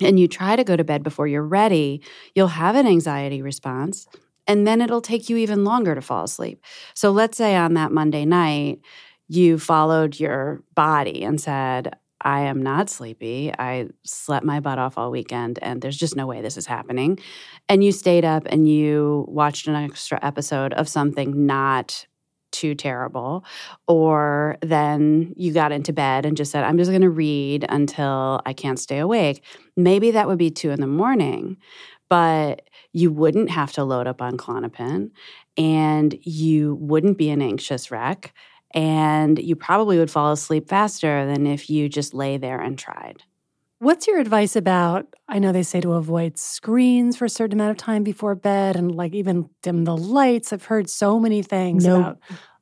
and 0.00 0.20
you 0.20 0.28
try 0.28 0.54
to 0.54 0.62
go 0.62 0.76
to 0.76 0.84
bed 0.84 1.02
before 1.02 1.26
you're 1.26 1.42
ready, 1.42 2.00
you'll 2.32 2.46
have 2.46 2.76
an 2.76 2.86
anxiety 2.86 3.42
response 3.42 4.06
and 4.48 4.66
then 4.66 4.80
it'll 4.80 5.02
take 5.02 5.28
you 5.28 5.36
even 5.36 5.62
longer 5.62 5.94
to 5.94 6.00
fall 6.00 6.24
asleep. 6.24 6.64
So 6.94 7.10
let's 7.10 7.36
say 7.36 7.54
on 7.54 7.74
that 7.74 7.92
Monday 7.92 8.24
night, 8.24 8.80
you 9.28 9.58
followed 9.58 10.18
your 10.18 10.64
body 10.74 11.22
and 11.22 11.38
said, 11.38 11.94
I 12.20 12.40
am 12.40 12.62
not 12.62 12.90
sleepy. 12.90 13.52
I 13.58 13.88
slept 14.04 14.44
my 14.44 14.60
butt 14.60 14.78
off 14.78 14.98
all 14.98 15.10
weekend 15.10 15.58
and 15.62 15.80
there's 15.80 15.96
just 15.96 16.16
no 16.16 16.26
way 16.26 16.40
this 16.40 16.56
is 16.56 16.66
happening. 16.66 17.18
And 17.68 17.84
you 17.84 17.92
stayed 17.92 18.24
up 18.24 18.44
and 18.46 18.68
you 18.68 19.24
watched 19.28 19.68
an 19.68 19.74
extra 19.74 20.18
episode 20.22 20.72
of 20.72 20.88
something 20.88 21.46
not 21.46 22.06
too 22.50 22.74
terrible. 22.74 23.44
Or 23.86 24.56
then 24.62 25.34
you 25.36 25.52
got 25.52 25.72
into 25.72 25.92
bed 25.92 26.24
and 26.24 26.36
just 26.36 26.50
said, 26.50 26.64
I'm 26.64 26.78
just 26.78 26.90
going 26.90 27.02
to 27.02 27.10
read 27.10 27.64
until 27.68 28.40
I 28.46 28.52
can't 28.52 28.78
stay 28.78 28.98
awake. 28.98 29.44
Maybe 29.76 30.10
that 30.12 30.26
would 30.26 30.38
be 30.38 30.50
two 30.50 30.70
in 30.70 30.80
the 30.80 30.86
morning, 30.86 31.58
but 32.08 32.62
you 32.92 33.12
wouldn't 33.12 33.50
have 33.50 33.72
to 33.72 33.84
load 33.84 34.06
up 34.06 34.22
on 34.22 34.36
Klonopin 34.36 35.10
and 35.56 36.18
you 36.22 36.76
wouldn't 36.80 37.18
be 37.18 37.30
an 37.30 37.42
anxious 37.42 37.90
wreck 37.90 38.32
and 38.72 39.38
you 39.38 39.56
probably 39.56 39.98
would 39.98 40.10
fall 40.10 40.32
asleep 40.32 40.68
faster 40.68 41.26
than 41.26 41.46
if 41.46 41.70
you 41.70 41.88
just 41.88 42.14
lay 42.14 42.36
there 42.36 42.60
and 42.60 42.78
tried. 42.78 43.22
What's 43.80 44.08
your 44.08 44.18
advice 44.18 44.56
about? 44.56 45.06
I 45.28 45.38
know 45.38 45.52
they 45.52 45.62
say 45.62 45.80
to 45.80 45.92
avoid 45.92 46.36
screens 46.36 47.16
for 47.16 47.26
a 47.26 47.30
certain 47.30 47.58
amount 47.58 47.70
of 47.70 47.76
time 47.76 48.02
before 48.02 48.34
bed 48.34 48.74
and 48.74 48.92
like 48.94 49.14
even 49.14 49.48
dim 49.62 49.84
the 49.84 49.96
lights. 49.96 50.52
I've 50.52 50.64
heard 50.64 50.90
so 50.90 51.20
many 51.20 51.42
things 51.42 51.86
no. 51.86 52.00
about 52.00 52.18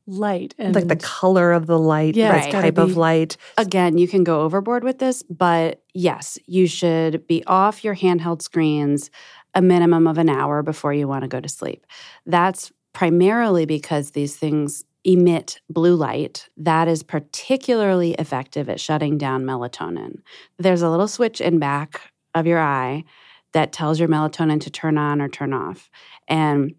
light 0.07 0.55
and 0.59 0.75
like 0.75 0.89
the 0.89 0.97
color 0.97 1.53
of 1.53 1.67
the 1.67 1.79
light, 1.79 2.17
yeah, 2.17 2.31
right. 2.31 2.53
type 2.53 2.75
be, 2.75 2.83
of 2.83 2.97
light. 2.97 3.37
Again, 3.57 3.97
you 3.97 4.07
can 4.07 4.25
go 4.25 4.43
overboard 4.43 4.85
with 4.85 4.99
this, 4.99 5.23
but 5.25 5.83
yes, 5.95 6.39
you 6.47 6.67
should 6.67 7.27
be 7.27 7.43
off 7.47 7.83
your 7.83 7.97
handheld 7.97 8.43
screens 8.43 9.11
a 9.55 9.63
minimum 9.63 10.07
of 10.07 10.19
an 10.19 10.29
hour 10.29 10.63
before 10.63 10.93
you 10.93 11.09
want 11.09 11.23
to 11.23 11.29
go 11.29 11.41
to 11.41 11.49
sleep. 11.49 11.87
That's 12.27 12.71
primarily 12.93 13.65
because 13.65 14.11
these 14.11 14.37
things 14.37 14.85
emit 15.07 15.61
blue 15.71 15.95
light 15.95 16.49
that 16.57 16.89
is 16.89 17.03
particularly 17.03 18.15
effective 18.15 18.69
at 18.69 18.81
shutting 18.81 19.17
down 19.17 19.45
melatonin. 19.45 20.21
There's 20.59 20.83
a 20.83 20.91
little 20.91 21.09
switch 21.09 21.41
in 21.41 21.59
back 21.59 22.13
of 22.35 22.47
your 22.47 22.59
eye 22.59 23.05
that 23.53 23.73
tells 23.73 24.01
your 24.01 24.09
melatonin 24.09 24.61
to 24.61 24.71
turn 24.71 24.99
on 24.99 25.23
or 25.23 25.29
turn 25.29 25.53
off. 25.53 25.89
And 26.29 26.75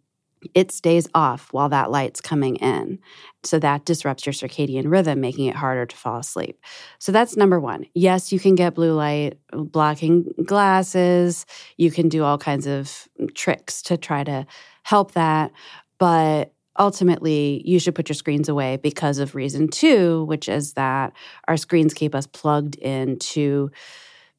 it 0.54 0.72
stays 0.72 1.08
off 1.16 1.52
while 1.52 1.70
that 1.70 1.90
light's 1.90 2.22
coming 2.22 2.58
in. 2.58 3.00
So 3.44 3.60
that 3.60 3.86
disrupts 3.86 4.26
your 4.26 4.34
circadian 4.34 4.92
rhythm, 4.92 5.20
making 5.20 5.46
it 5.48 5.56
harder 5.56 5.86
to 5.86 5.96
fall 5.96 6.20
asleep. 6.20 6.60
So 7.00 7.12
that's 7.12 7.38
number 7.38 7.60
one. 7.60 7.86
Yes, 7.96 8.32
you 8.32 8.40
can 8.40 8.56
get 8.56 8.76
blue 8.76 8.94
light 8.94 9.40
blocking 9.52 10.32
glasses. 10.46 11.46
You 11.78 11.92
can 11.92 12.10
do 12.10 12.24
all 12.24 12.38
kinds 12.38 12.68
of 12.68 13.08
tricks 13.34 13.82
to 13.84 13.98
try 13.98 14.24
to 14.26 14.46
help 14.84 15.14
that. 15.14 15.52
But 15.98 16.54
ultimately 16.78 17.62
you 17.66 17.80
should 17.80 17.96
put 17.96 18.10
your 18.10 18.16
screens 18.16 18.50
away 18.50 18.78
because 18.78 19.20
of 19.20 19.36
reason 19.36 19.68
two, 19.68 20.26
which 20.26 20.48
is 20.50 20.74
that 20.74 21.14
our 21.48 21.58
screens 21.58 21.94
keep 21.94 22.16
us 22.16 22.28
plugged 22.28 22.76
into 22.76 23.72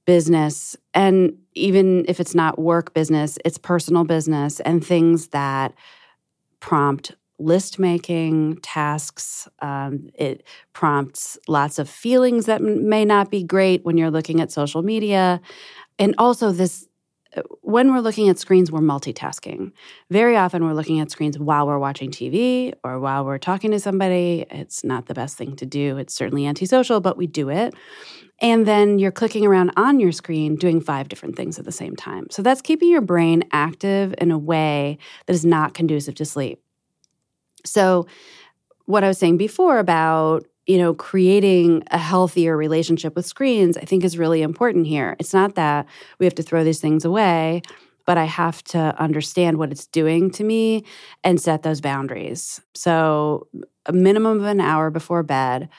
business. 0.07 0.77
And 0.95 1.37
even 1.55 2.05
if 2.09 2.19
it's 2.21 2.35
not 2.35 2.59
work 2.59 2.95
business, 2.95 3.39
it's 3.45 3.59
personal 3.59 4.05
business 4.05 4.61
and 4.61 4.85
things 4.85 5.29
that 5.29 5.75
prompt 6.61 7.15
list 7.39 7.79
making 7.79 8.57
tasks. 8.63 9.47
Um, 9.61 10.09
it 10.15 10.45
prompts 10.73 11.39
lots 11.47 11.79
of 11.79 11.89
feelings 11.89 12.47
that 12.47 12.63
may 12.63 13.05
not 13.05 13.31
be 13.31 13.45
great 13.45 13.85
when 13.85 13.97
you're 13.97 14.11
looking 14.11 14.41
at 14.41 14.51
social 14.51 14.83
media. 14.83 15.41
And 15.99 16.15
also, 16.19 16.53
this 16.53 16.88
when 17.61 17.93
we're 17.93 18.01
looking 18.01 18.29
at 18.29 18.39
screens, 18.39 18.73
we're 18.73 18.81
multitasking. 18.81 19.73
Very 20.11 20.37
often, 20.37 20.65
we're 20.65 20.73
looking 20.73 21.01
at 21.01 21.11
screens 21.11 21.39
while 21.39 21.67
we're 21.67 21.79
watching 21.79 22.11
TV 22.11 22.73
or 22.85 22.99
while 22.99 23.25
we're 23.25 23.39
talking 23.39 23.71
to 23.73 23.81
somebody. 23.81 24.47
It's 24.51 24.83
not 24.83 25.07
the 25.07 25.15
best 25.15 25.37
thing 25.37 25.55
to 25.57 25.67
do. 25.67 25.99
It's 25.99 26.15
certainly 26.15 26.47
antisocial, 26.47 27.01
but 27.01 27.17
we 27.17 27.27
do 27.27 27.51
it. 27.51 27.75
And 28.41 28.67
then 28.67 28.99
you're 28.99 29.13
clicking 29.13 29.45
around 29.45 29.73
on 29.77 30.01
your 30.01 30.13
screen 30.13 30.57
doing 30.57 30.81
five 30.81 31.09
different 31.09 31.37
things 31.37 31.59
at 31.59 31.65
the 31.65 31.73
same 31.73 31.97
time. 31.97 32.29
So 32.31 32.41
that's 32.41 32.63
keeping 32.63 32.89
your 32.89 33.01
brain 33.01 33.43
active 33.53 34.15
in 34.19 34.31
a 34.31 34.39
way 34.39 34.99
that 35.27 35.33
is 35.33 35.45
not 35.45 35.75
conducive 35.75 36.15
to 36.17 36.25
sleep. 36.25 36.63
So, 37.65 38.07
what 38.87 39.05
I 39.05 39.09
was 39.09 39.19
saying 39.19 39.37
before 39.37 39.79
about 39.79 40.47
you 40.69 40.79
know, 40.79 40.95
creating 40.95 41.83
a 41.91 41.99
healthier 41.99 42.57
relationship 42.57 43.17
with 43.17 43.27
screens, 43.27 43.79
I 43.79 43.87
think 43.87 44.05
is 44.05 44.19
really 44.19 44.43
important 44.43 44.87
here. 44.87 45.17
It's 45.19 45.35
not 45.35 45.57
that 45.57 45.87
we 46.21 46.27
have 46.27 46.35
to 46.37 46.43
throw 46.43 46.63
these 46.63 46.81
things 46.81 47.07
away, 47.07 47.63
but 48.05 48.19
I 48.19 48.25
have 48.25 48.63
to 48.65 48.95
understand 49.01 49.57
what 49.57 49.73
it's 49.73 49.87
doing 49.87 50.31
to 50.33 50.45
me 50.45 50.85
and 51.25 51.41
set 51.41 51.63
those 51.63 51.81
boundaries. 51.81 52.61
So, 52.75 53.49
a 53.87 53.93
minimum 53.93 54.41
of 54.41 54.45
an 54.45 54.61
hour 54.61 54.91
before 54.91 55.23
bed. 55.23 55.71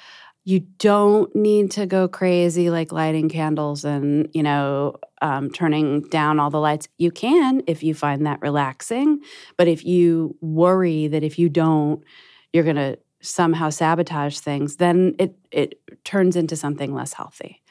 You 0.46 0.62
don't 0.80 1.36
need 1.36 1.70
to 1.72 1.86
go 1.86 2.08
crazy 2.08 2.72
like 2.72 2.92
lighting 2.92 3.30
candles 3.30 3.86
and, 3.86 4.28
you 4.34 4.42
know, 4.42 4.96
um, 5.22 5.52
turning 5.52 6.02
down 6.10 6.40
all 6.40 6.50
the 6.50 6.60
lights. 6.60 6.88
You 6.98 7.12
can 7.12 7.62
if 7.68 7.84
you 7.84 7.94
find 7.94 8.26
that 8.26 8.42
relaxing. 8.42 9.20
But 9.58 9.68
if 9.68 9.86
you 9.86 10.36
worry 10.42 11.08
that 11.08 11.24
if 11.24 11.38
you 11.38 11.50
don't, 11.50 12.04
you're 12.52 12.64
going 12.64 12.78
to 12.78 12.98
somehow 13.22 13.70
sabotage 13.70 14.40
things, 14.40 14.78
then 14.78 15.16
it 15.20 15.36
it 15.52 15.80
turns 16.04 16.36
into 16.36 16.56
something 16.56 16.94
less 16.94 17.14
healthy. 17.14 17.62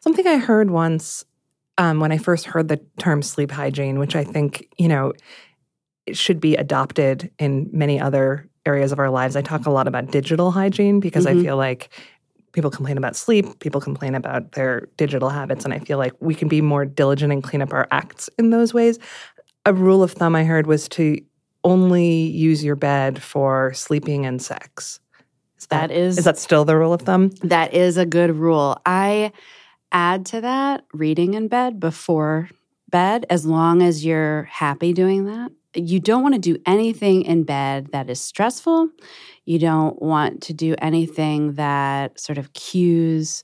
Something 0.00 0.26
I 0.26 0.38
heard 0.38 0.70
once 0.70 1.24
um, 1.78 2.00
when 2.00 2.12
I 2.12 2.18
first 2.18 2.46
heard 2.46 2.68
the 2.68 2.80
term 2.98 3.22
sleep 3.22 3.50
hygiene, 3.50 3.98
which 3.98 4.16
I 4.16 4.24
think 4.24 4.68
you 4.78 4.88
know 4.88 5.12
it 6.06 6.16
should 6.16 6.40
be 6.40 6.56
adopted 6.56 7.30
in 7.38 7.70
many 7.72 8.00
other 8.00 8.48
areas 8.66 8.92
of 8.92 8.98
our 8.98 9.10
lives. 9.10 9.36
I 9.36 9.42
talk 9.42 9.66
a 9.66 9.70
lot 9.70 9.88
about 9.88 10.10
digital 10.10 10.50
hygiene 10.50 11.00
because 11.00 11.26
mm-hmm. 11.26 11.40
I 11.40 11.42
feel 11.42 11.56
like 11.56 11.90
people 12.52 12.70
complain 12.70 12.96
about 12.96 13.16
sleep, 13.16 13.58
people 13.58 13.80
complain 13.80 14.14
about 14.14 14.52
their 14.52 14.88
digital 14.96 15.28
habits, 15.28 15.64
and 15.64 15.74
I 15.74 15.80
feel 15.80 15.98
like 15.98 16.12
we 16.20 16.34
can 16.34 16.48
be 16.48 16.60
more 16.60 16.84
diligent 16.84 17.32
and 17.32 17.42
clean 17.42 17.62
up 17.62 17.72
our 17.72 17.88
acts 17.90 18.30
in 18.38 18.50
those 18.50 18.72
ways. 18.72 18.98
A 19.66 19.74
rule 19.74 20.02
of 20.02 20.12
thumb 20.12 20.36
I 20.36 20.44
heard 20.44 20.66
was 20.66 20.88
to 20.90 21.18
only 21.64 22.26
use 22.26 22.62
your 22.62 22.76
bed 22.76 23.22
for 23.22 23.72
sleeping 23.74 24.26
and 24.26 24.40
sex. 24.40 25.00
Is 25.58 25.66
that, 25.68 25.88
that 25.88 25.94
is 25.94 26.18
is 26.18 26.24
that 26.24 26.38
still 26.38 26.64
the 26.64 26.76
rule 26.76 26.92
of 26.92 27.02
thumb? 27.02 27.30
That 27.42 27.72
is 27.72 27.96
a 27.96 28.06
good 28.06 28.36
rule. 28.36 28.76
I 28.84 29.32
add 29.92 30.26
to 30.26 30.40
that 30.42 30.84
reading 30.92 31.34
in 31.34 31.48
bed 31.48 31.80
before 31.80 32.50
bed 32.90 33.26
as 33.30 33.46
long 33.46 33.82
as 33.82 34.04
you're 34.04 34.44
happy 34.44 34.92
doing 34.92 35.24
that. 35.24 35.50
You 35.74 35.98
don't 35.98 36.22
want 36.22 36.34
to 36.34 36.40
do 36.40 36.58
anything 36.66 37.22
in 37.22 37.44
bed 37.44 37.88
that 37.92 38.08
is 38.10 38.20
stressful. 38.20 38.90
You 39.44 39.58
don't 39.58 40.00
want 40.00 40.42
to 40.42 40.52
do 40.52 40.74
anything 40.78 41.54
that 41.54 42.20
sort 42.20 42.38
of 42.38 42.52
cues 42.52 43.42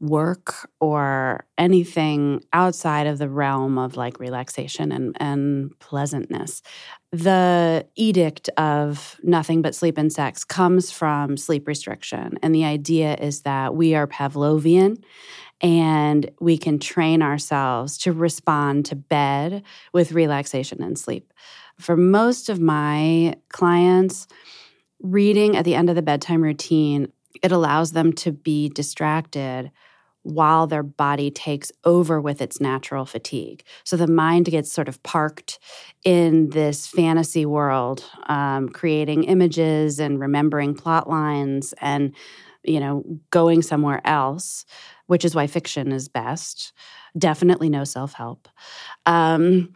work 0.00 0.68
or 0.80 1.44
anything 1.56 2.42
outside 2.52 3.06
of 3.06 3.18
the 3.18 3.28
realm 3.28 3.78
of 3.78 3.96
like 3.96 4.20
relaxation 4.20 4.92
and, 4.92 5.16
and 5.20 5.76
pleasantness. 5.80 6.62
The 7.10 7.86
edict 7.94 8.50
of 8.58 9.18
nothing 9.22 9.62
but 9.62 9.74
sleep 9.74 9.96
and 9.96 10.12
sex 10.12 10.44
comes 10.44 10.90
from 10.90 11.38
sleep 11.38 11.66
restriction. 11.66 12.38
And 12.42 12.54
the 12.54 12.66
idea 12.66 13.14
is 13.14 13.42
that 13.42 13.74
we 13.74 13.94
are 13.94 14.06
Pavlovian 14.06 15.02
and 15.60 16.30
we 16.38 16.58
can 16.58 16.78
train 16.78 17.22
ourselves 17.22 17.96
to 17.98 18.12
respond 18.12 18.84
to 18.86 18.96
bed 18.96 19.62
with 19.92 20.12
relaxation 20.12 20.82
and 20.82 20.98
sleep. 20.98 21.32
For 21.78 21.96
most 21.96 22.50
of 22.50 22.60
my 22.60 23.34
clients, 23.48 24.26
reading 25.00 25.56
at 25.56 25.64
the 25.64 25.74
end 25.74 25.88
of 25.88 25.96
the 25.96 26.02
bedtime 26.02 26.42
routine, 26.42 27.10
it 27.42 27.52
allows 27.52 27.92
them 27.92 28.12
to 28.14 28.32
be 28.32 28.68
distracted 28.68 29.70
while 30.22 30.66
their 30.66 30.82
body 30.82 31.30
takes 31.30 31.72
over 31.84 32.20
with 32.20 32.42
its 32.42 32.60
natural 32.60 33.04
fatigue. 33.04 33.62
So 33.84 33.96
the 33.96 34.06
mind 34.06 34.46
gets 34.46 34.72
sort 34.72 34.88
of 34.88 35.02
parked 35.02 35.58
in 36.04 36.50
this 36.50 36.86
fantasy 36.86 37.46
world, 37.46 38.04
um, 38.26 38.68
creating 38.68 39.24
images 39.24 39.98
and 39.98 40.20
remembering 40.20 40.74
plot 40.74 41.08
lines 41.08 41.72
and, 41.80 42.14
you 42.64 42.80
know, 42.80 43.04
going 43.30 43.62
somewhere 43.62 44.00
else, 44.04 44.66
which 45.06 45.24
is 45.24 45.34
why 45.34 45.46
fiction 45.46 45.92
is 45.92 46.08
best. 46.08 46.72
Definitely 47.16 47.68
no 47.70 47.84
self 47.84 48.12
help. 48.12 48.48
Um, 49.06 49.72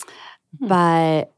hmm. 0.58 0.66
But 0.68 1.32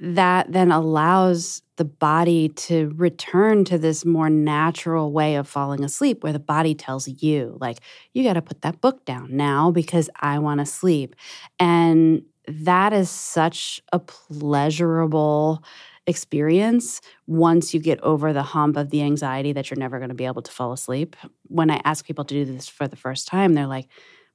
that 0.00 0.52
then 0.52 0.70
allows 0.72 1.62
the 1.76 1.84
body 1.84 2.48
to 2.50 2.92
return 2.96 3.64
to 3.64 3.78
this 3.78 4.04
more 4.04 4.28
natural 4.28 5.12
way 5.12 5.36
of 5.36 5.48
falling 5.48 5.84
asleep 5.84 6.22
where 6.22 6.32
the 6.32 6.38
body 6.38 6.74
tells 6.74 7.08
you 7.22 7.56
like 7.60 7.78
you 8.12 8.24
got 8.24 8.34
to 8.34 8.42
put 8.42 8.62
that 8.62 8.80
book 8.80 9.04
down 9.04 9.36
now 9.36 9.70
because 9.70 10.10
I 10.20 10.38
want 10.38 10.60
to 10.60 10.66
sleep. 10.66 11.14
And 11.58 12.22
that 12.46 12.92
is 12.92 13.10
such 13.10 13.80
a 13.92 13.98
pleasurable 13.98 15.62
experience 16.06 17.00
once 17.26 17.74
you 17.74 17.80
get 17.80 18.00
over 18.00 18.32
the 18.32 18.42
hump 18.42 18.76
of 18.76 18.90
the 18.90 19.02
anxiety 19.02 19.52
that 19.52 19.70
you're 19.70 19.78
never 19.78 19.98
going 19.98 20.08
to 20.08 20.14
be 20.14 20.24
able 20.24 20.42
to 20.42 20.50
fall 20.50 20.72
asleep. 20.72 21.14
When 21.48 21.70
I 21.70 21.80
ask 21.84 22.06
people 22.06 22.24
to 22.24 22.34
do 22.34 22.44
this 22.44 22.68
for 22.68 22.88
the 22.88 22.96
first 22.96 23.28
time 23.28 23.54
they're 23.54 23.66
like 23.66 23.88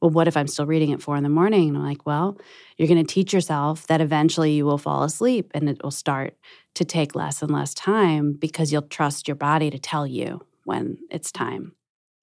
well, 0.04 0.10
what 0.10 0.28
if 0.28 0.36
I'm 0.36 0.48
still 0.48 0.66
reading 0.66 0.92
at 0.92 1.02
four 1.02 1.16
in 1.16 1.24
the 1.24 1.30
morning? 1.30 1.70
And 1.70 1.78
I'm 1.78 1.86
like, 1.86 2.06
well, 2.06 2.38
you're 2.76 2.90
going 2.90 3.04
to 3.04 3.14
teach 3.14 3.32
yourself 3.32 3.88
that 3.88 4.02
eventually 4.02 4.52
you 4.52 4.66
will 4.66 4.78
fall 4.78 5.04
asleep 5.04 5.50
and 5.54 5.70
it 5.70 5.82
will 5.82 5.92
start 5.92 6.36
to 6.76 6.84
take 6.84 7.16
less 7.16 7.42
and 7.42 7.50
less 7.50 7.74
time 7.74 8.34
because 8.34 8.70
you'll 8.70 8.82
trust 8.82 9.30
your 9.30 9.36
body 9.36 9.70
to 9.70 9.80
tell 9.80 10.06
you 10.06 10.46
when 10.66 10.98
it's 11.10 11.32
time. 11.32 11.72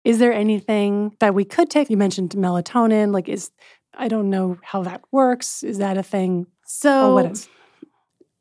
Is 0.04 0.18
there 0.18 0.30
anything 0.30 1.16
that 1.20 1.34
we 1.34 1.42
could 1.42 1.70
take? 1.70 1.88
You 1.88 1.96
mentioned 1.96 2.32
melatonin. 2.32 3.14
Like, 3.14 3.30
is 3.30 3.50
I 3.96 4.08
don't 4.08 4.28
know 4.28 4.58
how 4.62 4.82
that 4.82 5.00
works. 5.10 5.62
Is 5.62 5.78
that 5.78 5.96
a 5.96 6.02
thing? 6.02 6.49
So, 6.66 7.12
or 7.12 7.14
what 7.14 7.32
is? 7.32 7.49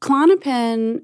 Klonopin 0.01 1.03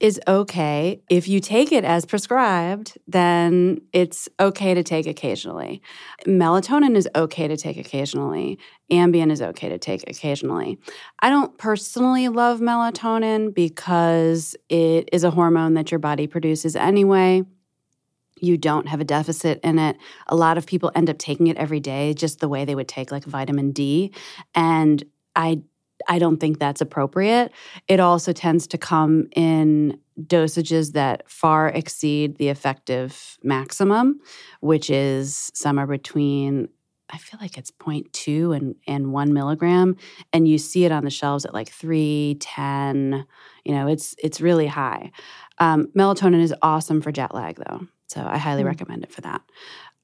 is 0.00 0.20
okay. 0.28 1.02
If 1.10 1.26
you 1.26 1.40
take 1.40 1.72
it 1.72 1.84
as 1.84 2.04
prescribed, 2.04 2.96
then 3.08 3.80
it's 3.92 4.28
okay 4.38 4.74
to 4.74 4.84
take 4.84 5.06
occasionally. 5.06 5.82
Melatonin 6.24 6.96
is 6.96 7.08
okay 7.16 7.48
to 7.48 7.56
take 7.56 7.76
occasionally. 7.76 8.58
Ambien 8.92 9.32
is 9.32 9.42
okay 9.42 9.68
to 9.68 9.78
take 9.78 10.08
occasionally. 10.08 10.78
I 11.18 11.30
don't 11.30 11.56
personally 11.58 12.28
love 12.28 12.60
melatonin 12.60 13.52
because 13.52 14.54
it 14.68 15.08
is 15.12 15.24
a 15.24 15.30
hormone 15.30 15.74
that 15.74 15.90
your 15.90 15.98
body 15.98 16.28
produces 16.28 16.76
anyway. 16.76 17.42
You 18.40 18.56
don't 18.56 18.86
have 18.86 19.00
a 19.00 19.04
deficit 19.04 19.58
in 19.64 19.80
it. 19.80 19.96
A 20.28 20.36
lot 20.36 20.58
of 20.58 20.66
people 20.66 20.92
end 20.94 21.10
up 21.10 21.18
taking 21.18 21.48
it 21.48 21.56
every 21.56 21.80
day, 21.80 22.14
just 22.14 22.38
the 22.38 22.48
way 22.48 22.64
they 22.64 22.76
would 22.76 22.86
take 22.86 23.10
like 23.10 23.24
vitamin 23.24 23.72
D. 23.72 24.12
And 24.54 25.02
I 25.34 25.62
I 26.06 26.18
don't 26.18 26.38
think 26.38 26.58
that's 26.58 26.80
appropriate. 26.80 27.52
It 27.88 28.00
also 28.00 28.32
tends 28.32 28.66
to 28.68 28.78
come 28.78 29.28
in 29.34 29.98
dosages 30.20 30.92
that 30.92 31.28
far 31.30 31.68
exceed 31.68 32.36
the 32.36 32.48
effective 32.48 33.38
maximum, 33.42 34.20
which 34.60 34.90
is 34.90 35.50
somewhere 35.54 35.86
between 35.86 36.68
I 37.10 37.16
feel 37.16 37.40
like 37.40 37.56
it's 37.56 37.70
0.2 37.70 38.54
and, 38.54 38.74
and 38.86 39.14
one 39.14 39.32
milligram. 39.32 39.96
And 40.34 40.46
you 40.46 40.58
see 40.58 40.84
it 40.84 40.92
on 40.92 41.04
the 41.04 41.10
shelves 41.10 41.46
at 41.46 41.54
like 41.54 41.70
three, 41.70 42.36
10, 42.40 43.24
you 43.64 43.72
know, 43.72 43.86
it's 43.86 44.14
it's 44.22 44.42
really 44.42 44.66
high. 44.66 45.10
Um, 45.56 45.86
melatonin 45.96 46.42
is 46.42 46.54
awesome 46.60 47.00
for 47.00 47.10
jet 47.10 47.34
lag 47.34 47.56
though. 47.66 47.86
So 48.08 48.26
I 48.26 48.36
highly 48.36 48.62
mm. 48.62 48.66
recommend 48.66 49.04
it 49.04 49.12
for 49.12 49.22
that. 49.22 49.40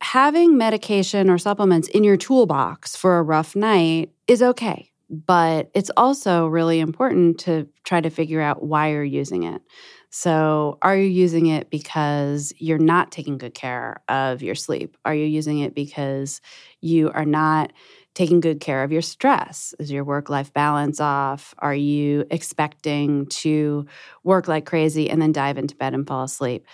Having 0.01 0.57
medication 0.57 1.29
or 1.29 1.37
supplements 1.37 1.89
in 1.89 2.05
your 2.05 2.17
toolbox 2.17 2.97
for 2.97 3.19
a 3.19 3.23
rough 3.23 3.55
night 3.55 4.11
is 4.27 4.43
okay 4.43 4.91
but 5.11 5.71
it's 5.75 5.91
also 5.97 6.47
really 6.47 6.81
important 6.81 7.39
to 7.41 7.69
try 7.85 8.01
to 8.01 8.11
figure 8.11 8.41
out 8.41 8.63
why 8.63 8.91
you're 8.91 9.05
using 9.05 9.45
it. 9.45 9.63
So, 10.11 10.79
are 10.83 10.97
you 10.97 11.05
using 11.09 11.47
it 11.47 11.71
because 11.71 12.53
you're 12.59 12.79
not 12.79 13.11
taking 13.11 13.37
good 13.37 13.55
care 13.55 14.01
of 14.09 14.43
your 14.43 14.55
sleep? 14.55 14.97
Are 15.05 15.15
you 15.15 15.27
using 15.27 15.59
it 15.59 15.75
because 15.75 16.41
you 16.81 17.11
are 17.11 17.25
not 17.25 17.73
taking 18.15 18.39
good 18.41 18.61
care 18.61 18.85
of 18.85 18.93
your 18.93 19.03
stress? 19.03 19.75
Is 19.81 19.91
your 19.91 20.05
work 20.05 20.31
life 20.31 20.53
balance 20.53 21.01
off? 21.01 21.53
Are 21.59 21.75
you 21.75 22.25
expecting 22.31 23.27
to 23.27 23.87
work 24.23 24.47
like 24.47 24.67
crazy 24.67 25.11
and 25.11 25.21
then 25.21 25.33
dive 25.33 25.59
into 25.59 25.75
bed 25.75 25.95
and 25.95 26.07
fall 26.07 26.23
asleep? 26.23 26.65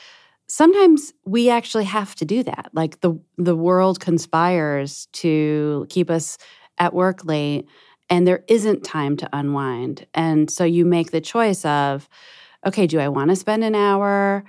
Sometimes 0.48 1.12
we 1.24 1.48
actually 1.48 1.84
have 1.84 2.14
to 2.16 2.24
do 2.24 2.42
that. 2.42 2.70
Like 2.72 3.00
the 3.00 3.18
the 3.38 3.56
world 3.56 4.00
conspires 4.00 5.06
to 5.12 5.86
keep 5.88 6.10
us 6.10 6.38
at 6.78 6.92
work 6.94 7.24
late 7.24 7.68
and 8.10 8.26
there 8.26 8.44
isn't 8.48 8.84
time 8.84 9.16
to 9.18 9.28
unwind. 9.32 10.06
And 10.12 10.50
so 10.50 10.64
you 10.64 10.84
make 10.84 11.12
the 11.12 11.20
choice 11.20 11.64
of, 11.64 12.08
okay, 12.66 12.86
do 12.86 12.98
I 12.98 13.08
want 13.08 13.30
to 13.30 13.36
spend 13.36 13.64
an 13.64 13.74
hour 13.74 14.44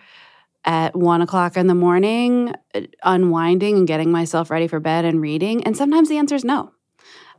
at 0.65 0.95
one 0.95 1.21
o'clock 1.21 1.56
in 1.56 1.67
the 1.67 1.76
morning 1.76 2.54
uh, 2.76 2.82
unwinding 3.04 3.78
and 3.78 3.88
getting 3.88 4.12
myself 4.12 4.50
ready 4.50 4.67
for 4.67 4.80
bed 4.80 5.06
and 5.06 5.21
reading? 5.21 5.63
And 5.63 5.78
sometimes 5.78 6.10
the 6.10 6.17
answer 6.17 6.36
is 6.36 6.43
no. 6.43 6.71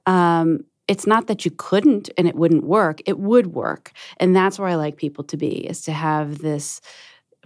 Um, 0.06 0.60
it's 0.88 1.06
not 1.06 1.26
that 1.26 1.44
you 1.44 1.50
couldn't 1.50 2.10
and 2.16 2.26
it 2.26 2.34
wouldn't 2.34 2.64
work, 2.64 3.00
it 3.06 3.18
would 3.18 3.48
work. 3.48 3.92
And 4.18 4.34
that's 4.34 4.58
where 4.58 4.68
I 4.68 4.74
like 4.74 4.96
people 4.96 5.24
to 5.24 5.36
be, 5.36 5.66
is 5.66 5.82
to 5.82 5.92
have 5.92 6.38
this 6.38 6.80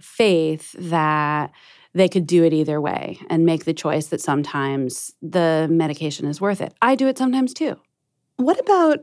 faith 0.01 0.73
that 0.77 1.51
they 1.93 2.09
could 2.09 2.27
do 2.27 2.43
it 2.43 2.53
either 2.53 2.79
way 2.79 3.19
and 3.29 3.45
make 3.45 3.65
the 3.65 3.73
choice 3.73 4.07
that 4.07 4.21
sometimes 4.21 5.13
the 5.21 5.67
medication 5.69 6.27
is 6.27 6.39
worth 6.41 6.61
it. 6.61 6.73
I 6.81 6.95
do 6.95 7.07
it 7.07 7.17
sometimes 7.17 7.53
too. 7.53 7.77
What 8.37 8.59
about 8.59 8.99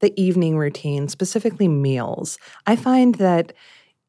the 0.00 0.18
evening 0.20 0.56
routine, 0.56 1.08
specifically 1.08 1.68
meals? 1.68 2.38
I 2.66 2.76
find 2.76 3.14
that, 3.16 3.54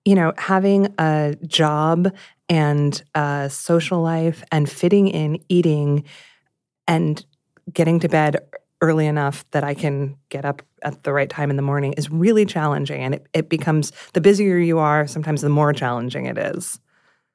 you 0.06 0.16
know, 0.16 0.34
having 0.38 0.94
a 0.98 1.36
job 1.48 2.14
and 2.50 3.02
a 3.16 3.50
social 3.50 4.02
life 4.02 4.44
and 4.52 4.70
fitting 4.70 5.08
in 5.08 5.40
eating 5.48 6.04
and 6.88 7.26
getting 7.72 8.00
to 8.02 8.10
bed 8.10 8.38
early 8.82 9.06
enough 9.06 9.46
that 9.52 9.64
I 9.64 9.74
can 9.74 10.18
get 10.30 10.44
up 10.44 10.62
at 10.82 11.04
the 11.04 11.14
right 11.14 11.30
time 11.30 11.50
in 11.50 11.56
the 11.56 11.62
morning 11.62 11.94
is 11.94 12.10
really 12.10 12.46
challenging. 12.46 13.02
And 13.02 13.16
it, 13.16 13.28
it 13.34 13.50
becomes 13.50 13.94
the 14.14 14.22
busier 14.22 14.58
you 14.58 14.80
are, 14.80 15.08
sometimes 15.08 15.42
the 15.42 15.50
more 15.50 15.72
challenging 15.72 16.26
it 16.26 16.38
is. 16.38 16.80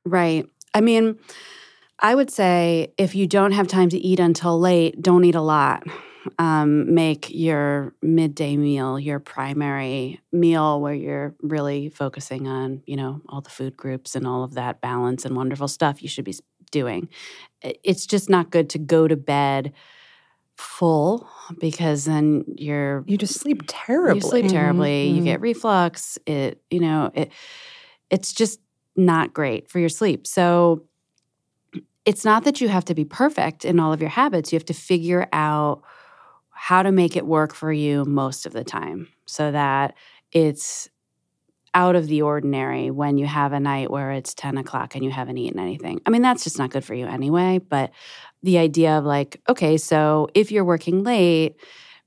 Right. 0.05 0.45
I 0.75 0.83
mean, 0.83 1.19
I 2.01 2.15
would 2.15 2.31
say 2.31 2.93
if 2.99 3.15
you 3.15 3.27
don't 3.27 3.53
have 3.53 3.69
time 3.69 3.89
to 3.91 3.99
eat 3.99 4.21
until 4.21 4.59
late, 4.59 5.01
don't 5.01 5.25
eat 5.25 5.37
a 5.37 5.41
lot 5.41 5.85
um, 6.39 6.95
make 6.95 7.31
your 7.31 7.95
midday 8.03 8.57
meal 8.57 8.99
your 8.99 9.19
primary 9.19 10.21
meal 10.33 10.81
where 10.81 10.95
you're 10.95 11.35
really 11.43 11.89
focusing 11.89 12.47
on 12.47 12.83
you 12.87 12.97
know 12.97 13.21
all 13.29 13.41
the 13.41 13.51
food 13.51 13.77
groups 13.77 14.15
and 14.15 14.27
all 14.27 14.43
of 14.43 14.55
that 14.55 14.81
balance 14.81 15.25
and 15.25 15.37
wonderful 15.37 15.69
stuff 15.69 16.03
you 16.03 16.09
should 16.09 16.25
be 16.25 16.35
doing. 16.71 17.09
It's 17.63 18.07
just 18.07 18.29
not 18.29 18.51
good 18.51 18.71
to 18.71 18.79
go 18.79 19.09
to 19.09 19.17
bed 19.17 19.73
full 20.57 21.29
because 21.61 22.07
then 22.07 22.45
you're 22.57 23.05
you 23.07 23.19
just 23.19 23.39
sleep 23.39 23.63
terribly 23.67 24.21
you 24.23 24.29
sleep 24.29 24.49
terribly. 24.49 25.07
mm-hmm. 25.07 25.19
you 25.19 25.23
get 25.23 25.43
reflux 25.43 26.19
it 26.25 26.63
you 26.71 26.81
know 26.81 27.11
it 27.13 27.31
it's 28.09 28.33
just 28.33 28.59
not 28.97 29.33
great 29.33 29.69
for 29.69 29.79
your 29.79 29.89
sleep. 29.89 30.27
So 30.27 30.85
it's 32.05 32.25
not 32.25 32.45
that 32.45 32.61
you 32.61 32.69
have 32.69 32.85
to 32.87 32.95
be 32.95 33.05
perfect 33.05 33.65
in 33.65 33.79
all 33.79 33.93
of 33.93 34.01
your 34.01 34.11
habits 34.11 34.53
you 34.53 34.57
have 34.57 34.65
to 34.67 34.75
figure 34.75 35.29
out 35.33 35.83
how 36.67 36.83
to 36.83 36.91
make 36.91 37.15
it 37.15 37.25
work 37.25 37.55
for 37.55 37.73
you 37.73 38.05
most 38.07 38.45
of 38.45 38.53
the 38.53 38.65
time 38.65 39.07
so 39.25 39.53
that 39.53 39.95
it's 40.33 40.89
out 41.75 41.95
of 41.95 42.09
the 42.09 42.23
ordinary 42.23 42.91
when 42.91 43.19
you 43.19 43.25
have 43.25 43.53
a 43.53 43.61
night 43.61 43.89
where 43.89 44.11
it's 44.11 44.35
10 44.35 44.59
o'clock 44.59 44.97
and 44.97 45.05
you 45.05 45.13
haven't 45.13 45.39
eaten 45.39 45.61
anything. 45.61 46.01
I 46.05 46.11
mean, 46.11 46.23
that's 46.23 46.43
just 46.43 46.59
not 46.59 46.71
good 46.71 46.85
for 46.85 46.93
you 46.93 47.07
anyway. 47.07 47.59
But 47.59 47.93
the 48.43 48.59
idea 48.59 48.99
of 48.99 49.05
like, 49.05 49.41
okay, 49.49 49.77
so 49.77 50.27
if 50.35 50.51
you're 50.51 50.65
working 50.65 51.05
late, 51.05 51.55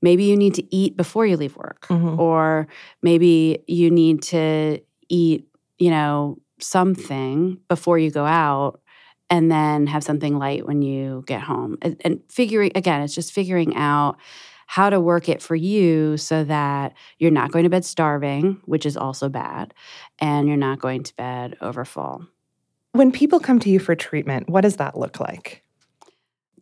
maybe 0.02 0.24
you 0.24 0.36
need 0.36 0.52
to 0.56 0.76
eat 0.76 0.94
before 0.94 1.24
you 1.24 1.38
leave 1.38 1.56
work, 1.56 1.86
mm-hmm. 1.88 2.20
or 2.20 2.68
maybe 3.00 3.64
you 3.66 3.90
need 3.90 4.20
to 4.24 4.78
eat, 5.08 5.46
you 5.78 5.88
know, 5.88 6.36
something 6.58 7.58
before 7.66 7.98
you 7.98 8.10
go 8.10 8.26
out 8.26 8.82
and 9.30 9.50
then 9.50 9.86
have 9.86 10.04
something 10.04 10.38
light 10.38 10.66
when 10.66 10.82
you 10.82 11.24
get 11.26 11.40
home. 11.40 11.78
And, 11.80 11.98
and 12.04 12.20
figuring, 12.28 12.72
again, 12.74 13.00
it's 13.00 13.14
just 13.14 13.32
figuring 13.32 13.74
out 13.74 14.18
how 14.70 14.88
to 14.88 15.00
work 15.00 15.28
it 15.28 15.42
for 15.42 15.56
you 15.56 16.16
so 16.16 16.44
that 16.44 16.92
you're 17.18 17.32
not 17.32 17.50
going 17.50 17.64
to 17.64 17.68
bed 17.68 17.84
starving, 17.84 18.56
which 18.66 18.86
is 18.86 18.96
also 18.96 19.28
bad, 19.28 19.74
and 20.20 20.46
you're 20.46 20.56
not 20.56 20.78
going 20.78 21.02
to 21.02 21.12
bed 21.16 21.56
over 21.60 21.84
full. 21.84 22.24
When 22.92 23.10
people 23.10 23.40
come 23.40 23.58
to 23.58 23.68
you 23.68 23.80
for 23.80 23.96
treatment, 23.96 24.48
what 24.48 24.60
does 24.60 24.76
that 24.76 24.96
look 24.96 25.18
like? 25.18 25.64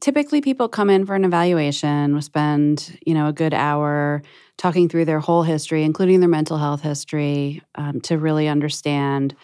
Typically 0.01 0.40
people 0.40 0.71
come 0.71 0.88
in 0.88 1.05
for 1.05 1.16
an 1.16 1.27
evaluation, 1.27 2.14
we 2.14 2.23
spend, 2.23 2.99
you 3.05 3.12
know, 3.12 3.27
a 3.27 3.33
good 3.35 3.53
hour 3.53 4.23
talking 4.57 4.88
through 4.88 5.05
their 5.05 5.21
whole 5.21 5.42
history, 5.42 5.85
including 5.85 6.21
their 6.21 6.31
mental 6.31 6.57
health 6.57 6.81
history, 6.81 7.61
um, 7.75 8.01
to 8.01 8.16
really 8.16 8.49
understand 8.49 9.37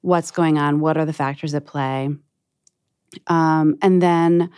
what's 0.00 0.32
going 0.32 0.58
on, 0.58 0.80
what 0.80 0.96
are 0.96 1.04
the 1.04 1.12
factors 1.12 1.54
at 1.54 1.66
play. 1.66 2.08
Um, 3.28 3.76
and 3.80 4.02
then 4.02 4.50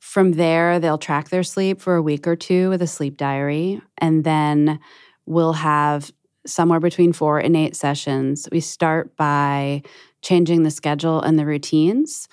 from 0.00 0.32
there, 0.32 0.80
they'll 0.80 0.98
track 0.98 1.28
their 1.28 1.42
sleep 1.42 1.80
for 1.80 1.94
a 1.94 2.02
week 2.02 2.26
or 2.26 2.34
two 2.34 2.70
with 2.70 2.82
a 2.82 2.86
sleep 2.86 3.16
diary. 3.16 3.80
And 3.98 4.24
then 4.24 4.80
we'll 5.26 5.52
have 5.52 6.10
somewhere 6.46 6.80
between 6.80 7.12
four 7.12 7.38
and 7.38 7.54
eight 7.54 7.76
sessions. 7.76 8.48
We 8.50 8.60
start 8.60 9.14
by 9.16 9.82
changing 10.22 10.62
the 10.62 10.70
schedule 10.70 11.20
and 11.20 11.38
the 11.38 11.46
routines. 11.46 12.28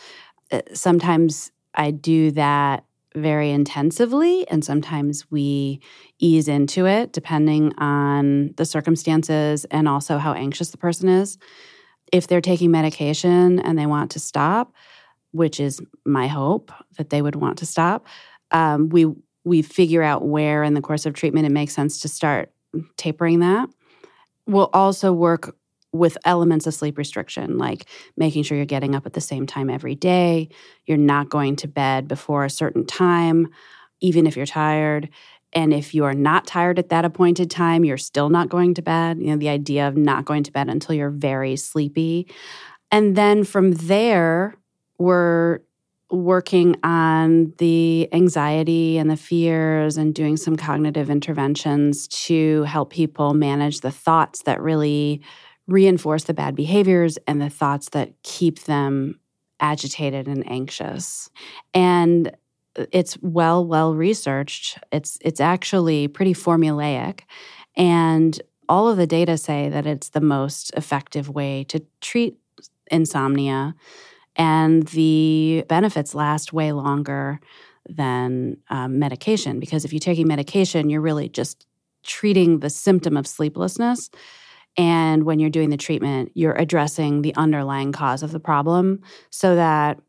Uh, 0.49 0.61
sometimes 0.73 1.51
I 1.75 1.91
do 1.91 2.31
that 2.31 2.85
very 3.15 3.51
intensively, 3.51 4.47
and 4.47 4.63
sometimes 4.63 5.29
we 5.29 5.81
ease 6.19 6.47
into 6.47 6.85
it 6.85 7.11
depending 7.11 7.73
on 7.77 8.53
the 8.57 8.65
circumstances 8.65 9.65
and 9.65 9.87
also 9.89 10.17
how 10.17 10.33
anxious 10.33 10.69
the 10.69 10.77
person 10.77 11.09
is. 11.09 11.37
If 12.13 12.27
they're 12.27 12.41
taking 12.41 12.71
medication 12.71 13.59
and 13.59 13.77
they 13.77 13.85
want 13.85 14.11
to 14.11 14.19
stop, 14.19 14.73
which 15.31 15.59
is 15.59 15.81
my 16.05 16.27
hope 16.27 16.71
that 16.97 17.09
they 17.09 17.21
would 17.21 17.35
want 17.35 17.57
to 17.59 17.65
stop. 17.65 18.07
Um, 18.51 18.89
we 18.89 19.07
we 19.43 19.61
figure 19.61 20.03
out 20.03 20.25
where 20.25 20.63
in 20.63 20.73
the 20.73 20.81
course 20.81 21.05
of 21.05 21.13
treatment 21.13 21.45
it 21.45 21.51
makes 21.51 21.73
sense 21.73 22.01
to 22.01 22.07
start 22.09 22.51
tapering 22.97 23.39
that. 23.39 23.69
We'll 24.45 24.69
also 24.73 25.13
work 25.13 25.55
with 25.93 26.17
elements 26.25 26.67
of 26.67 26.73
sleep 26.73 26.97
restriction, 26.97 27.57
like 27.57 27.85
making 28.17 28.43
sure 28.43 28.57
you're 28.57 28.65
getting 28.65 28.93
up 28.93 29.05
at 29.05 29.13
the 29.13 29.21
same 29.21 29.47
time 29.47 29.69
every 29.69 29.95
day, 29.95 30.49
you're 30.85 30.97
not 30.97 31.29
going 31.29 31.55
to 31.57 31.67
bed 31.67 32.07
before 32.07 32.43
a 32.43 32.49
certain 32.49 32.85
time, 32.85 33.47
even 34.01 34.27
if 34.27 34.35
you're 34.35 34.45
tired. 34.45 35.09
And 35.53 35.73
if 35.73 35.95
you 35.95 36.03
are 36.03 36.13
not 36.13 36.45
tired 36.45 36.77
at 36.77 36.89
that 36.89 37.05
appointed 37.05 37.49
time, 37.49 37.85
you're 37.85 37.97
still 37.97 38.29
not 38.29 38.49
going 38.49 38.73
to 38.75 38.81
bed. 38.81 39.17
You 39.19 39.27
know, 39.27 39.37
the 39.37 39.49
idea 39.49 39.87
of 39.87 39.95
not 39.95 40.25
going 40.25 40.43
to 40.43 40.51
bed 40.51 40.67
until 40.67 40.93
you're 40.93 41.09
very 41.09 41.55
sleepy. 41.55 42.29
And 42.91 43.15
then 43.15 43.43
from 43.43 43.71
there, 43.71 44.55
we're 44.97 45.59
working 46.09 46.75
on 46.83 47.53
the 47.57 48.07
anxiety 48.13 48.97
and 48.97 49.09
the 49.09 49.17
fears 49.17 49.97
and 49.97 50.15
doing 50.15 50.37
some 50.37 50.55
cognitive 50.55 51.09
interventions 51.09 52.07
to 52.07 52.63
help 52.63 52.91
people 52.91 53.33
manage 53.33 53.81
the 53.81 53.91
thoughts 53.91 54.43
that 54.43 54.61
really 54.61 55.21
reinforce 55.67 56.23
the 56.23 56.33
bad 56.33 56.55
behaviors 56.55 57.17
and 57.27 57.41
the 57.41 57.49
thoughts 57.49 57.89
that 57.89 58.13
keep 58.23 58.63
them 58.63 59.19
agitated 59.59 60.27
and 60.27 60.49
anxious. 60.49 61.29
And 61.73 62.31
it's 62.91 63.17
well 63.21 63.65
well 63.65 63.93
researched. 63.95 64.77
It's 64.91 65.17
it's 65.21 65.41
actually 65.41 66.07
pretty 66.07 66.33
formulaic 66.33 67.21
and 67.75 68.39
all 68.69 68.87
of 68.87 68.97
the 68.97 69.07
data 69.07 69.37
say 69.37 69.69
that 69.69 69.85
it's 69.85 70.09
the 70.09 70.21
most 70.21 70.71
effective 70.75 71.29
way 71.29 71.63
to 71.65 71.83
treat 72.01 72.37
insomnia 72.91 73.75
and 74.37 74.83
the 74.89 75.65
benefits 75.67 76.15
last 76.15 76.53
way 76.53 76.71
longer 76.71 77.39
than 77.89 78.57
um, 78.69 78.99
medication 78.99 79.59
because 79.59 79.83
if 79.83 79.91
you're 79.91 79.99
taking 79.99 80.27
medication 80.27 80.89
you're 80.89 81.01
really 81.01 81.29
just 81.29 81.65
treating 82.03 82.59
the 82.59 82.69
symptom 82.69 83.17
of 83.17 83.25
sleeplessness 83.27 84.09
and 84.77 85.23
when 85.23 85.39
you're 85.39 85.49
doing 85.49 85.69
the 85.69 85.77
treatment 85.77 86.31
you're 86.35 86.55
addressing 86.55 87.21
the 87.21 87.35
underlying 87.35 87.91
cause 87.91 88.23
of 88.23 88.31
the 88.31 88.39
problem 88.39 89.01
so 89.29 89.55
that 89.55 89.99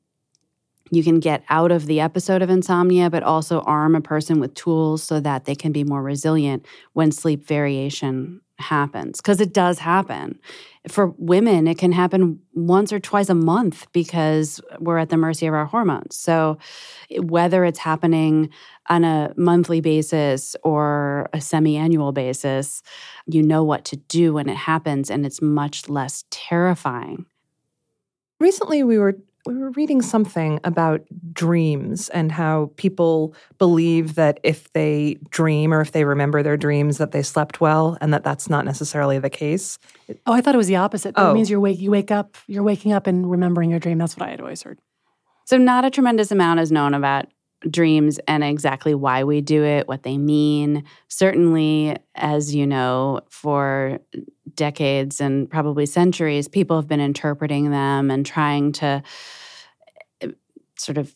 you 0.91 1.03
can 1.05 1.21
get 1.21 1.45
out 1.49 1.71
of 1.71 1.87
the 1.87 2.01
episode 2.01 2.43
of 2.43 2.51
insomnia, 2.51 3.11
but 3.11 3.23
also 3.23 3.61
arm 3.61 3.95
a 3.95 4.01
person 4.01 4.41
with 4.41 4.55
tools 4.55 5.03
so 5.03 5.21
that 5.21 5.45
they 5.45 5.55
can 5.55 5.73
be 5.73 5.85
more 5.85 6.03
resilient 6.03 6.65
when 6.95 7.13
sleep 7.13 7.47
variation 7.47 8.41
happens. 8.59 9.21
Because 9.21 9.41
it 9.41 9.53
does 9.53 9.79
happen. 9.79 10.39
For 10.89 11.15
women, 11.19 11.67
it 11.67 11.79
can 11.79 11.93
happen 11.93 12.41
once 12.55 12.93
or 12.93 12.99
twice 12.99 13.29
a 13.29 13.35
month 13.35 13.87
because 13.93 14.61
we're 14.79 14.99
at 14.99 15.11
the 15.11 15.17
mercy 15.17 15.47
of 15.47 15.55
our 15.55 15.67
hormones. 15.67 16.17
So, 16.17 16.59
whether 17.21 17.65
it's 17.65 17.79
happening 17.79 18.51
on 18.89 19.05
a 19.05 19.33
monthly 19.37 19.81
basis 19.81 20.57
or 20.65 21.29
a 21.33 21.41
semi 21.41 21.77
annual 21.77 22.13
basis, 22.13 22.83
you 23.27 23.43
know 23.43 23.65
what 23.65 23.85
to 23.87 23.97
do 23.97 24.35
when 24.35 24.49
it 24.49 24.57
happens, 24.57 25.11
and 25.11 25.27
it's 25.27 25.43
much 25.43 25.89
less 25.89 26.25
terrifying. 26.31 27.27
Recently, 28.41 28.83
we 28.83 28.99
were 28.99 29.19
we 29.49 29.57
were 29.57 29.71
reading 29.71 30.03
something 30.03 30.61
about 30.63 31.01
dreams 31.33 32.11
and 32.11 32.31
how 32.31 32.71
people 32.77 33.35
believe 33.57 34.15
that 34.17 34.39
if 34.43 34.71
they 34.75 35.17
dream 35.31 35.73
or 35.73 35.81
if 35.81 35.93
they 35.93 36.05
remember 36.05 36.43
their 36.43 36.59
dreams 36.59 36.99
that 36.99 37.13
they 37.13 37.23
slept 37.23 37.59
well 37.59 37.97
and 38.03 38.13
that 38.13 38.23
that's 38.23 38.51
not 38.51 38.67
necessarily 38.67 39.19
the 39.19 39.31
case. 39.31 39.79
Oh, 40.27 40.35
I 40.35 40.43
thought 40.43 40.55
it 40.55 40.59
was 40.59 40.67
the 40.67 40.77
opposite. 40.77 41.15
Oh. 41.17 41.31
It 41.31 41.35
means 41.35 41.49
you're 41.49 41.61
wake, 41.61 41.79
you 41.79 41.91
wake 41.91 42.11
up, 42.11 42.37
you're 42.47 42.63
waking 42.63 42.93
up 42.93 43.07
and 43.07 43.31
remembering 43.31 43.71
your 43.71 43.79
dream. 43.79 43.97
That's 43.97 44.19
what 44.19 44.29
I 44.29 44.33
had 44.33 44.41
always 44.43 44.63
heard. 44.63 44.79
So, 45.47 45.57
not 45.57 45.87
a 45.87 45.91
tremendous 45.91 46.31
amount 46.31 46.61
is 46.61 46.71
known 46.71 46.93
about 46.93 47.25
dreams 47.71 48.21
and 48.29 48.45
exactly 48.45 48.95
why 48.95 49.25
we 49.25 49.41
do 49.41 49.65
it, 49.65 49.89
what 49.89 50.03
they 50.03 50.19
mean. 50.19 50.85
Certainly, 51.09 51.97
as 52.15 52.55
you 52.55 52.67
know, 52.67 53.23
for 53.31 53.99
decades 54.55 55.23
and 55.23 55.49
probably 55.49 55.87
centuries, 55.87 56.49
people 56.49 56.77
have 56.77 56.87
been 56.87 57.01
interpreting 57.01 57.71
them 57.71 58.11
and 58.11 58.27
trying 58.27 58.73
to 58.73 59.03
sort 60.79 60.99
of 60.99 61.13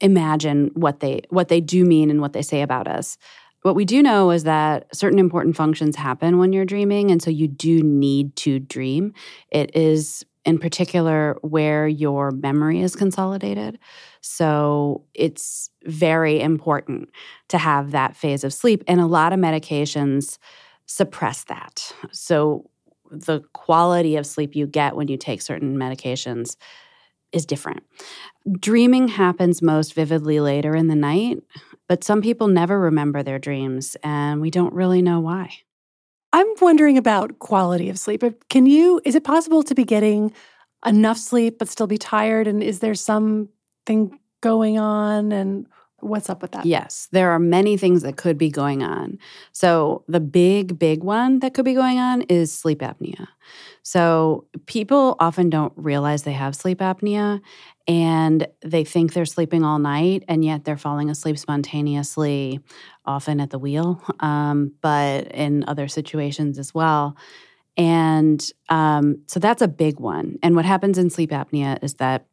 imagine 0.00 0.70
what 0.74 1.00
they 1.00 1.22
what 1.30 1.48
they 1.48 1.60
do 1.60 1.84
mean 1.84 2.10
and 2.10 2.20
what 2.20 2.32
they 2.32 2.42
say 2.42 2.62
about 2.62 2.88
us. 2.88 3.16
What 3.62 3.74
we 3.74 3.86
do 3.86 4.02
know 4.02 4.30
is 4.30 4.44
that 4.44 4.94
certain 4.94 5.18
important 5.18 5.56
functions 5.56 5.96
happen 5.96 6.38
when 6.38 6.52
you're 6.52 6.66
dreaming 6.66 7.10
and 7.10 7.22
so 7.22 7.30
you 7.30 7.48
do 7.48 7.82
need 7.82 8.36
to 8.36 8.58
dream. 8.58 9.14
It 9.50 9.74
is 9.74 10.24
in 10.44 10.58
particular 10.58 11.38
where 11.40 11.88
your 11.88 12.30
memory 12.30 12.80
is 12.80 12.94
consolidated. 12.94 13.78
So 14.20 15.04
it's 15.14 15.70
very 15.84 16.40
important 16.40 17.08
to 17.48 17.58
have 17.58 17.92
that 17.92 18.14
phase 18.16 18.44
of 18.44 18.52
sleep. 18.52 18.84
And 18.86 19.00
a 19.00 19.06
lot 19.06 19.32
of 19.32 19.40
medications 19.40 20.36
suppress 20.84 21.44
that. 21.44 21.90
So 22.12 22.68
the 23.10 23.40
quality 23.52 24.16
of 24.16 24.26
sleep 24.26 24.54
you 24.54 24.66
get 24.66 24.96
when 24.96 25.08
you 25.08 25.16
take 25.16 25.40
certain 25.40 25.76
medications 25.76 26.56
is 27.34 27.44
different. 27.46 27.82
Dreaming 28.60 29.08
happens 29.08 29.60
most 29.62 29.94
vividly 29.94 30.40
later 30.40 30.74
in 30.74 30.88
the 30.88 30.94
night, 30.94 31.42
but 31.88 32.04
some 32.04 32.22
people 32.22 32.48
never 32.48 32.78
remember 32.78 33.22
their 33.22 33.38
dreams, 33.38 33.96
and 34.02 34.40
we 34.40 34.50
don't 34.50 34.72
really 34.72 35.02
know 35.02 35.20
why. 35.20 35.50
I'm 36.32 36.46
wondering 36.60 36.98
about 36.98 37.38
quality 37.38 37.90
of 37.90 37.98
sleep. 37.98 38.24
Can 38.48 38.66
you, 38.66 39.00
is 39.04 39.14
it 39.14 39.24
possible 39.24 39.62
to 39.62 39.74
be 39.74 39.84
getting 39.84 40.32
enough 40.84 41.18
sleep 41.18 41.58
but 41.58 41.68
still 41.68 41.86
be 41.86 41.98
tired? 41.98 42.46
And 42.46 42.62
is 42.62 42.80
there 42.80 42.94
something 42.94 44.18
going 44.40 44.78
on? 44.78 45.30
And 45.30 45.66
what's 46.04 46.28
up 46.28 46.42
with 46.42 46.52
that? 46.52 46.66
Yes, 46.66 47.08
there 47.10 47.30
are 47.30 47.38
many 47.38 47.76
things 47.76 48.02
that 48.02 48.16
could 48.16 48.38
be 48.38 48.50
going 48.50 48.82
on. 48.82 49.18
So, 49.52 50.04
the 50.08 50.20
big, 50.20 50.78
big 50.78 51.02
one 51.02 51.40
that 51.40 51.54
could 51.54 51.64
be 51.64 51.74
going 51.74 51.98
on 51.98 52.22
is 52.22 52.52
sleep 52.52 52.80
apnea. 52.80 53.28
So, 53.82 54.46
people 54.66 55.16
often 55.18 55.50
don't 55.50 55.72
realize 55.76 56.22
they 56.22 56.32
have 56.32 56.54
sleep 56.54 56.78
apnea 56.78 57.40
and 57.86 58.46
they 58.64 58.84
think 58.84 59.12
they're 59.12 59.24
sleeping 59.24 59.64
all 59.64 59.78
night 59.78 60.24
and 60.28 60.44
yet 60.44 60.64
they're 60.64 60.76
falling 60.76 61.10
asleep 61.10 61.38
spontaneously, 61.38 62.60
often 63.04 63.40
at 63.40 63.50
the 63.50 63.58
wheel, 63.58 64.02
um, 64.20 64.72
but 64.80 65.32
in 65.32 65.64
other 65.66 65.88
situations 65.88 66.58
as 66.58 66.74
well. 66.74 67.16
And 67.76 68.44
um, 68.68 69.22
so 69.26 69.40
that's 69.40 69.62
a 69.62 69.68
big 69.68 69.98
one. 69.98 70.38
And 70.42 70.54
what 70.54 70.64
happens 70.64 70.96
in 70.96 71.10
sleep 71.10 71.30
apnea 71.30 71.82
is 71.82 71.94
that 71.94 72.26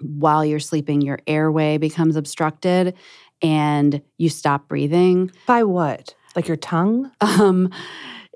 while 0.00 0.44
you're 0.44 0.60
sleeping, 0.60 1.00
your 1.00 1.20
airway 1.26 1.78
becomes 1.78 2.16
obstructed 2.16 2.94
and 3.42 4.02
you 4.18 4.28
stop 4.28 4.68
breathing. 4.68 5.30
By 5.46 5.64
what? 5.64 6.14
Like 6.36 6.48
your 6.48 6.56
tongue? 6.56 7.10
Um, 7.20 7.70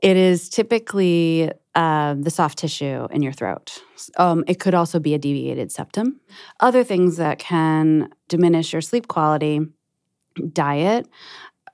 it 0.02 0.16
is 0.16 0.48
typically 0.48 1.50
uh, 1.74 2.14
the 2.18 2.30
soft 2.30 2.58
tissue 2.58 3.06
in 3.10 3.22
your 3.22 3.32
throat. 3.32 3.82
Um, 4.16 4.44
it 4.46 4.60
could 4.60 4.74
also 4.74 4.98
be 4.98 5.14
a 5.14 5.18
deviated 5.18 5.72
septum. 5.72 6.20
Other 6.60 6.84
things 6.84 7.16
that 7.16 7.38
can 7.38 8.10
diminish 8.28 8.72
your 8.72 8.82
sleep 8.82 9.08
quality 9.08 9.60
diet, 10.52 11.08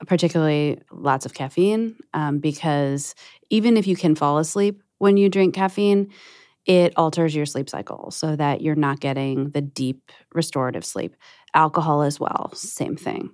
particularly 0.07 0.79
lots 0.91 1.25
of 1.25 1.33
caffeine, 1.33 1.95
um, 2.13 2.39
because 2.39 3.15
even 3.49 3.77
if 3.77 3.87
you 3.87 3.95
can 3.95 4.15
fall 4.15 4.37
asleep 4.37 4.81
when 4.97 5.17
you 5.17 5.29
drink 5.29 5.53
caffeine, 5.53 6.11
it 6.65 6.93
alters 6.95 7.35
your 7.35 7.45
sleep 7.45 7.69
cycle 7.69 8.11
so 8.11 8.35
that 8.35 8.61
you're 8.61 8.75
not 8.75 8.99
getting 8.99 9.49
the 9.51 9.61
deep 9.61 10.11
restorative 10.33 10.85
sleep. 10.85 11.15
Alcohol 11.53 12.01
as 12.01 12.19
well, 12.19 12.51
same 12.53 12.95
thing. 12.95 13.31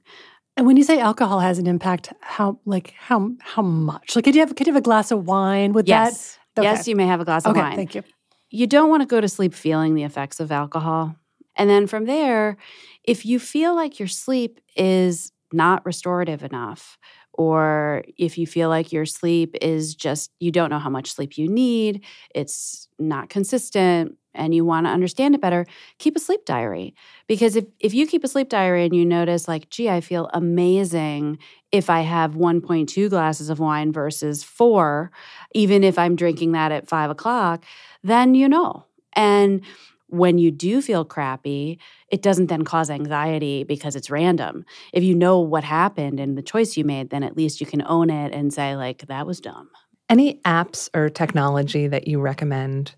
And 0.55 0.65
when 0.65 0.75
you 0.75 0.83
say 0.83 0.99
alcohol 0.99 1.39
has 1.39 1.59
an 1.59 1.67
impact, 1.67 2.11
how 2.21 2.59
like 2.65 2.93
how 2.97 3.31
how 3.39 3.61
much? 3.61 4.15
Like 4.15 4.25
could 4.25 4.33
you 4.33 4.41
have 4.41 4.55
could 4.55 4.65
you 4.65 4.73
have 4.73 4.79
a 4.79 4.83
glass 4.83 5.11
of 5.11 5.27
wine 5.27 5.73
with 5.73 5.87
yes. 5.87 6.39
that? 6.55 6.61
Okay. 6.61 6.69
Yes, 6.69 6.87
you 6.87 6.95
may 6.95 7.05
have 7.05 7.21
a 7.21 7.25
glass 7.25 7.45
of 7.45 7.51
okay, 7.51 7.61
wine. 7.61 7.75
Thank 7.75 7.93
you. 7.93 8.03
You 8.49 8.65
don't 8.65 8.89
want 8.89 9.01
to 9.01 9.05
go 9.05 9.21
to 9.21 9.27
sleep 9.27 9.53
feeling 9.53 9.93
the 9.93 10.03
effects 10.03 10.39
of 10.39 10.51
alcohol. 10.51 11.15
And 11.55 11.69
then 11.69 11.85
from 11.85 12.05
there, 12.05 12.57
if 13.03 13.25
you 13.25 13.39
feel 13.39 13.75
like 13.75 13.99
your 13.99 14.07
sleep 14.07 14.59
is 14.75 15.31
not 15.51 15.85
restorative 15.85 16.43
enough, 16.43 16.97
or 17.37 18.03
if 18.17 18.37
you 18.37 18.47
feel 18.47 18.69
like 18.69 18.91
your 18.91 19.05
sleep 19.05 19.55
is 19.61 19.95
just, 19.95 20.31
you 20.39 20.51
don't 20.51 20.69
know 20.69 20.79
how 20.79 20.89
much 20.89 21.11
sleep 21.11 21.37
you 21.37 21.47
need, 21.47 22.03
it's 22.33 22.87
not 22.99 23.29
consistent, 23.29 24.17
and 24.33 24.53
you 24.53 24.63
want 24.65 24.85
to 24.85 24.91
understand 24.91 25.35
it 25.35 25.41
better, 25.41 25.65
keep 25.97 26.15
a 26.15 26.19
sleep 26.19 26.45
diary. 26.45 26.95
Because 27.27 27.55
if, 27.55 27.65
if 27.79 27.93
you 27.93 28.07
keep 28.07 28.23
a 28.23 28.27
sleep 28.27 28.49
diary 28.49 28.85
and 28.85 28.95
you 28.95 29.05
notice, 29.05 29.47
like, 29.47 29.69
gee, 29.69 29.89
I 29.89 30.01
feel 30.01 30.29
amazing 30.33 31.39
if 31.71 31.89
I 31.89 32.01
have 32.01 32.35
1.2 32.35 33.09
glasses 33.09 33.49
of 33.49 33.59
wine 33.59 33.91
versus 33.91 34.43
four, 34.43 35.11
even 35.53 35.83
if 35.83 35.97
I'm 35.99 36.15
drinking 36.15 36.53
that 36.53 36.71
at 36.71 36.87
five 36.87 37.09
o'clock, 37.09 37.65
then 38.03 38.35
you 38.35 38.47
know. 38.47 38.85
And 39.13 39.61
when 40.07 40.37
you 40.37 40.51
do 40.51 40.81
feel 40.81 41.05
crappy, 41.05 41.79
it 42.09 42.21
doesn't 42.21 42.47
then 42.47 42.63
cause 42.63 42.89
anxiety 42.89 43.63
because 43.63 43.95
it's 43.95 44.09
random. 44.09 44.65
If 44.93 45.03
you 45.03 45.13
know 45.13 45.39
what 45.39 45.63
happened 45.63 46.19
and 46.19 46.37
the 46.37 46.41
choice 46.41 46.77
you 46.77 46.83
made, 46.83 47.09
then 47.09 47.23
at 47.23 47.37
least 47.37 47.59
you 47.59 47.67
can 47.67 47.83
own 47.85 48.09
it 48.09 48.33
and 48.33 48.53
say, 48.53 48.75
like, 48.75 49.07
that 49.07 49.27
was 49.27 49.41
dumb. 49.41 49.69
Any 50.09 50.39
apps 50.45 50.89
or 50.93 51.09
technology 51.09 51.87
that 51.87 52.07
you 52.07 52.21
recommend 52.21 52.95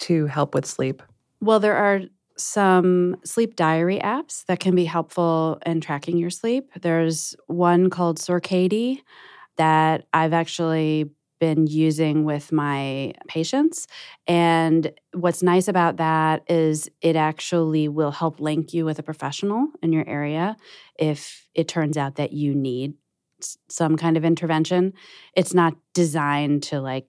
to 0.00 0.26
help 0.26 0.54
with 0.54 0.66
sleep? 0.66 1.02
Well, 1.40 1.60
there 1.60 1.76
are 1.76 2.00
some 2.36 3.16
sleep 3.24 3.56
diary 3.56 3.98
apps 3.98 4.44
that 4.46 4.60
can 4.60 4.74
be 4.74 4.84
helpful 4.84 5.60
in 5.66 5.80
tracking 5.80 6.18
your 6.18 6.30
sleep. 6.30 6.70
There's 6.80 7.36
one 7.46 7.90
called 7.90 8.18
Sorcadi 8.18 9.00
that 9.56 10.06
I've 10.12 10.32
actually 10.32 11.10
been 11.38 11.66
using 11.66 12.24
with 12.24 12.52
my 12.52 13.12
patients. 13.26 13.86
And 14.26 14.92
what's 15.12 15.42
nice 15.42 15.68
about 15.68 15.96
that 15.98 16.42
is 16.48 16.90
it 17.00 17.16
actually 17.16 17.88
will 17.88 18.10
help 18.10 18.40
link 18.40 18.74
you 18.74 18.84
with 18.84 18.98
a 18.98 19.02
professional 19.02 19.68
in 19.82 19.92
your 19.92 20.08
area 20.08 20.56
if 20.98 21.48
it 21.54 21.68
turns 21.68 21.96
out 21.96 22.16
that 22.16 22.32
you 22.32 22.54
need 22.54 22.94
some 23.68 23.96
kind 23.96 24.16
of 24.16 24.24
intervention. 24.24 24.92
It's 25.34 25.54
not 25.54 25.76
designed 25.94 26.64
to 26.64 26.80
like 26.80 27.06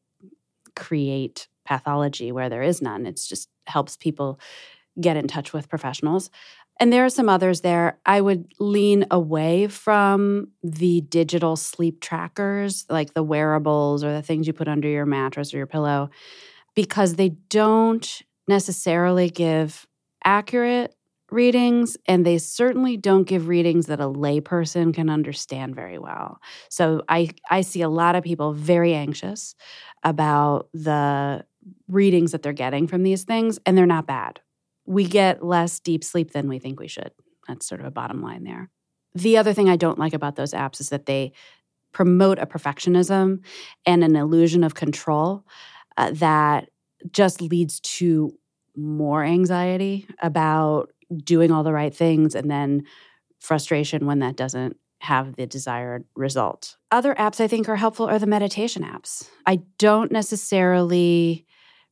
create 0.76 1.48
pathology 1.66 2.32
where 2.32 2.50
there 2.50 2.64
is 2.64 2.82
none. 2.82 3.06
It's 3.06 3.28
just 3.28 3.50
helps 3.68 3.98
people 3.98 4.40
get 5.00 5.18
in 5.18 5.28
touch 5.28 5.54
with 5.54 5.70
professionals. 5.70 6.30
And 6.80 6.94
there 6.94 7.04
are 7.04 7.10
some 7.10 7.28
others 7.28 7.62
there. 7.62 8.00
I 8.06 8.22
would 8.22 8.54
lean 8.60 9.06
away 9.12 9.68
from 9.68 10.50
the 10.64 11.02
digital 11.02 11.56
sleep 11.56 12.00
trackers, 12.00 12.86
like 12.90 13.14
the 13.14 13.24
wearables 13.24 14.04
or 14.04 14.14
the 14.14 14.22
things 14.22 14.48
you 14.48 14.54
put 14.54 14.70
under 14.70 14.88
your 14.88 15.06
mattress 15.06 15.54
or 15.54 15.58
your 15.58 15.68
pillow, 15.68 16.10
because 16.76 17.16
they 17.16 17.30
don't 17.50 18.22
necessarily 18.48 19.30
give 19.30 19.88
accurate 20.24 20.96
readings 21.32 21.98
and 22.08 22.26
they 22.26 22.38
certainly 22.38 22.98
don't 22.98 23.26
give 23.26 23.48
readings 23.48 23.88
that 23.88 24.00
a 24.00 24.06
layperson 24.06 24.94
can 24.94 25.10
understand 25.10 25.76
very 25.76 26.00
well. 26.00 26.40
So 26.70 27.04
I 27.10 27.30
I 27.50 27.62
see 27.62 27.82
a 27.82 27.90
lot 27.90 28.16
of 28.16 28.24
people 28.24 28.54
very 28.54 28.96
anxious 28.96 29.56
about 30.04 30.70
the 30.74 31.46
readings 31.88 32.32
that 32.32 32.42
they're 32.42 32.54
getting 32.54 32.88
from 32.88 33.04
these 33.04 33.24
things 33.24 33.60
and 33.66 33.78
they're 33.78 33.86
not 33.86 34.08
bad 34.08 34.40
we 34.90 35.06
get 35.06 35.46
less 35.46 35.80
deep 35.80 36.04
sleep 36.04 36.32
than 36.32 36.50
we 36.50 36.58
think 36.58 36.80
we 36.80 36.88
should. 36.88 37.12
That's 37.48 37.68
sort 37.68 37.80
of 37.80 37.86
a 37.86 37.92
bottom 37.92 38.24
line 38.24 38.44
there. 38.44 38.72
The 39.14 39.38
other 39.38 39.54
thing 39.54 39.70
I 39.70 39.76
don't 39.76 40.00
like 40.00 40.16
about 40.16 40.36
those 40.36 40.52
apps 40.52 40.82
is 40.82 40.90
that 40.90 41.06
they 41.06 41.32
promote 41.92 42.40
a 42.40 42.48
perfectionism 42.48 43.42
and 43.86 44.04
an 44.04 44.16
illusion 44.16 44.64
of 44.64 44.74
control 44.74 45.46
uh, 45.96 46.10
that 46.14 46.72
just 47.12 47.40
leads 47.40 47.80
to 47.82 48.34
more 48.76 49.24
anxiety 49.24 50.08
about 50.24 50.92
doing 51.24 51.52
all 51.52 51.64
the 51.64 51.74
right 51.74 51.94
things 51.94 52.34
and 52.34 52.50
then 52.50 52.84
frustration 53.40 54.08
when 54.08 54.20
that 54.20 54.36
doesn't 54.36 54.76
have 55.02 55.36
the 55.36 55.46
desired 55.46 56.04
result. 56.16 56.78
Other 56.90 57.14
apps 57.14 57.40
I 57.40 57.48
think 57.48 57.70
are 57.70 57.76
helpful 57.76 58.08
are 58.08 58.18
the 58.18 58.26
meditation 58.26 58.84
apps. 58.84 59.30
I 59.46 59.62
don't 59.78 60.12
necessarily 60.12 61.46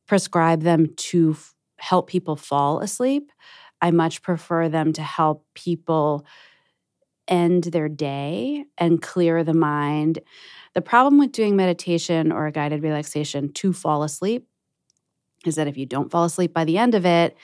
prescribe 0.08 0.62
them 0.62 0.94
to 0.96 1.36
help 1.78 2.08
people 2.08 2.36
fall 2.36 2.80
asleep. 2.80 3.32
I 3.80 3.90
much 3.90 4.22
prefer 4.22 4.68
them 4.68 4.92
to 4.94 5.02
help 5.02 5.44
people 5.54 6.26
end 7.28 7.64
their 7.64 7.88
day 7.88 8.64
and 8.78 9.02
clear 9.02 9.44
the 9.44 9.54
mind. 9.54 10.18
The 10.74 10.80
problem 10.80 11.18
with 11.18 11.32
doing 11.32 11.56
meditation 11.56 12.32
or 12.32 12.46
a 12.46 12.52
guided 12.52 12.82
relaxation 12.82 13.52
to 13.54 13.72
fall 13.72 14.02
asleep 14.02 14.46
is 15.46 15.54
that 15.54 15.68
if 15.68 15.76
you 15.76 15.86
don't 15.86 16.10
fall 16.10 16.24
asleep 16.24 16.52
by 16.52 16.64
the 16.64 16.78
end 16.78 16.94
of 16.94 17.06
it, 17.06 17.36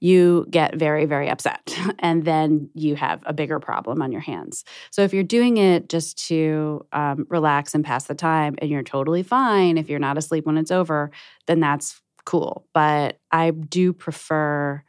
you 0.00 0.46
get 0.50 0.74
very, 0.74 1.04
very 1.04 1.30
upset. 1.30 1.78
And 2.00 2.24
then 2.24 2.68
you 2.74 2.96
have 2.96 3.22
a 3.24 3.32
bigger 3.32 3.60
problem 3.60 4.02
on 4.02 4.10
your 4.10 4.20
hands. 4.20 4.64
So 4.90 5.02
if 5.02 5.14
you're 5.14 5.22
doing 5.22 5.58
it 5.58 5.88
just 5.88 6.18
to 6.26 6.84
um, 6.92 7.26
relax 7.28 7.76
and 7.76 7.84
pass 7.84 8.04
the 8.04 8.14
time 8.16 8.56
and 8.58 8.68
you're 8.68 8.82
totally 8.82 9.22
fine 9.22 9.78
if 9.78 9.88
you're 9.88 10.00
not 10.00 10.18
asleep 10.18 10.44
when 10.44 10.58
it's 10.58 10.72
over, 10.72 11.12
then 11.46 11.60
that's 11.60 12.01
cool. 12.24 12.66
But 12.72 13.18
I 13.30 13.50
do 13.50 13.92
prefer 13.92 14.82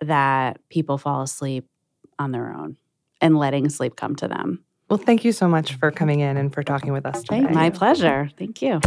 that 0.00 0.58
people 0.68 0.98
fall 0.98 1.22
asleep 1.22 1.66
on 2.18 2.32
their 2.32 2.52
own 2.52 2.76
and 3.20 3.38
letting 3.38 3.68
sleep 3.68 3.96
come 3.96 4.16
to 4.16 4.28
them. 4.28 4.64
Well, 4.88 4.98
thank 4.98 5.24
you 5.24 5.32
so 5.32 5.48
much 5.48 5.74
for 5.74 5.90
coming 5.90 6.20
in 6.20 6.36
and 6.36 6.52
for 6.52 6.62
talking 6.62 6.92
with 6.92 7.06
us 7.06 7.22
today. 7.22 7.40
My 7.40 7.70
pleasure. 7.70 8.30
Thank 8.38 8.60
you. 8.60 8.80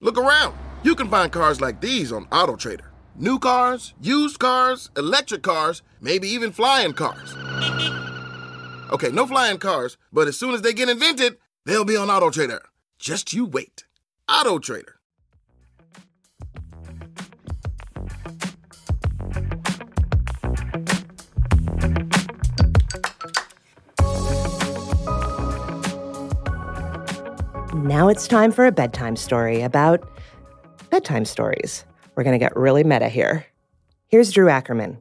Look 0.00 0.18
around. 0.18 0.56
You 0.82 0.94
can 0.94 1.08
find 1.08 1.30
cars 1.32 1.60
like 1.60 1.80
these 1.80 2.12
on 2.12 2.26
AutoTrader. 2.26 2.91
New 3.14 3.38
cars, 3.38 3.92
used 4.00 4.38
cars, 4.38 4.90
electric 4.96 5.42
cars, 5.42 5.82
maybe 6.00 6.26
even 6.28 6.50
flying 6.50 6.94
cars. 6.94 7.34
Okay, 8.90 9.10
no 9.10 9.26
flying 9.26 9.58
cars, 9.58 9.98
but 10.12 10.28
as 10.28 10.38
soon 10.38 10.54
as 10.54 10.62
they 10.62 10.72
get 10.72 10.88
invented, 10.88 11.36
they'll 11.66 11.84
be 11.84 11.96
on 11.96 12.10
Auto 12.10 12.30
Trader. 12.30 12.62
Just 12.98 13.32
you 13.34 13.44
wait. 13.44 13.84
Auto 14.28 14.58
Trader. 14.58 14.96
Now 27.74 28.08
it's 28.08 28.26
time 28.26 28.52
for 28.52 28.64
a 28.64 28.72
bedtime 28.72 29.16
story 29.16 29.60
about 29.60 30.08
bedtime 30.88 31.26
stories. 31.26 31.84
We're 32.14 32.24
going 32.24 32.38
to 32.38 32.44
get 32.44 32.56
really 32.56 32.84
meta 32.84 33.08
here. 33.08 33.46
Here's 34.08 34.32
Drew 34.32 34.48
Ackerman. 34.48 35.00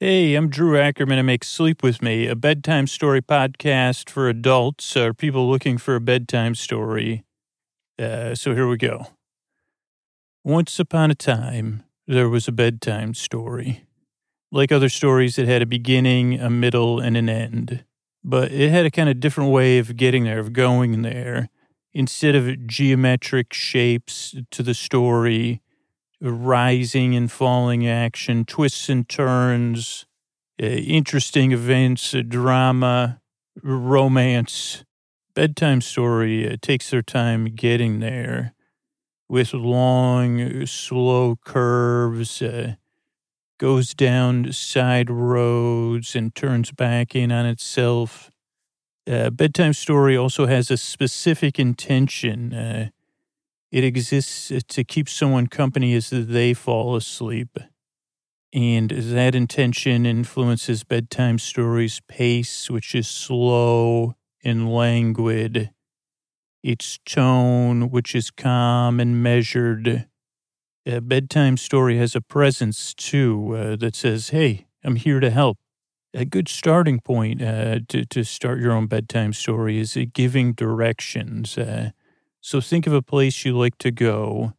Hey, 0.00 0.34
I'm 0.34 0.48
Drew 0.48 0.78
Ackerman. 0.78 1.18
I 1.18 1.22
make 1.22 1.44
Sleep 1.44 1.82
With 1.82 2.00
Me, 2.00 2.26
a 2.26 2.34
bedtime 2.34 2.86
story 2.86 3.20
podcast 3.20 4.08
for 4.08 4.28
adults 4.28 4.96
or 4.96 5.12
people 5.12 5.50
looking 5.50 5.76
for 5.76 5.94
a 5.96 6.00
bedtime 6.00 6.54
story. 6.54 7.24
Uh, 7.98 8.34
so 8.34 8.54
here 8.54 8.66
we 8.66 8.78
go. 8.78 9.08
Once 10.42 10.78
upon 10.78 11.10
a 11.10 11.14
time, 11.14 11.82
there 12.06 12.28
was 12.28 12.48
a 12.48 12.52
bedtime 12.52 13.12
story. 13.12 13.84
Like 14.50 14.72
other 14.72 14.88
stories, 14.88 15.38
it 15.38 15.48
had 15.48 15.60
a 15.60 15.66
beginning, 15.66 16.40
a 16.40 16.48
middle, 16.48 17.00
and 17.00 17.16
an 17.16 17.28
end. 17.28 17.84
But 18.24 18.52
it 18.52 18.70
had 18.70 18.86
a 18.86 18.90
kind 18.90 19.10
of 19.10 19.20
different 19.20 19.50
way 19.50 19.76
of 19.78 19.96
getting 19.96 20.24
there, 20.24 20.38
of 20.38 20.54
going 20.54 21.02
there 21.02 21.50
instead 21.92 22.34
of 22.34 22.66
geometric 22.66 23.52
shapes 23.52 24.34
to 24.50 24.62
the 24.62 24.74
story, 24.74 25.62
rising 26.20 27.14
and 27.14 27.30
falling 27.30 27.86
action, 27.86 28.44
twists 28.44 28.88
and 28.88 29.08
turns, 29.08 30.06
uh, 30.60 30.66
interesting 30.66 31.52
events, 31.52 32.14
uh, 32.14 32.22
drama, 32.26 33.20
romance. 33.62 34.84
Bedtime 35.34 35.80
story 35.80 36.50
uh, 36.50 36.56
takes 36.60 36.90
their 36.90 37.02
time 37.02 37.46
getting 37.46 38.00
there 38.00 38.54
with 39.28 39.54
long, 39.54 40.66
slow 40.66 41.36
curves, 41.44 42.42
uh, 42.42 42.74
goes 43.58 43.92
down 43.94 44.52
side 44.52 45.10
roads 45.10 46.14
and 46.14 46.34
turns 46.34 46.70
back 46.72 47.14
in 47.14 47.30
on 47.30 47.46
itself 47.46 48.30
uh, 49.08 49.30
bedtime 49.30 49.72
story 49.72 50.16
also 50.16 50.46
has 50.46 50.70
a 50.70 50.76
specific 50.76 51.58
intention. 51.58 52.52
Uh, 52.52 52.88
it 53.72 53.84
exists 53.84 54.52
to 54.68 54.84
keep 54.84 55.08
someone 55.08 55.46
company 55.46 55.94
as 55.94 56.10
they 56.10 56.54
fall 56.54 56.96
asleep. 56.96 57.58
And 58.52 58.90
that 58.90 59.34
intention 59.34 60.06
influences 60.06 60.84
bedtime 60.84 61.38
stories' 61.38 62.00
pace, 62.08 62.70
which 62.70 62.94
is 62.94 63.06
slow 63.06 64.14
and 64.42 64.72
languid, 64.72 65.70
its 66.62 66.98
tone, 67.04 67.90
which 67.90 68.14
is 68.14 68.30
calm 68.30 69.00
and 69.00 69.22
measured. 69.22 70.06
A 70.86 71.00
bedtime 71.02 71.58
story 71.58 71.98
has 71.98 72.16
a 72.16 72.22
presence, 72.22 72.94
too, 72.94 73.54
uh, 73.54 73.76
that 73.76 73.94
says, 73.94 74.30
Hey, 74.30 74.66
I'm 74.82 74.96
here 74.96 75.20
to 75.20 75.30
help. 75.30 75.58
A 76.18 76.24
good 76.24 76.48
starting 76.48 76.98
point 76.98 77.40
uh, 77.40 77.78
to, 77.90 78.04
to 78.06 78.24
start 78.24 78.58
your 78.58 78.72
own 78.72 78.88
bedtime 78.88 79.32
story 79.32 79.78
is 79.78 79.96
uh, 79.96 80.02
giving 80.12 80.52
directions. 80.52 81.56
Uh, 81.56 81.90
so 82.40 82.60
think 82.60 82.88
of 82.88 82.92
a 82.92 83.00
place 83.00 83.44
you 83.44 83.56
like 83.56 83.78
to 83.78 83.92
go 83.92 84.54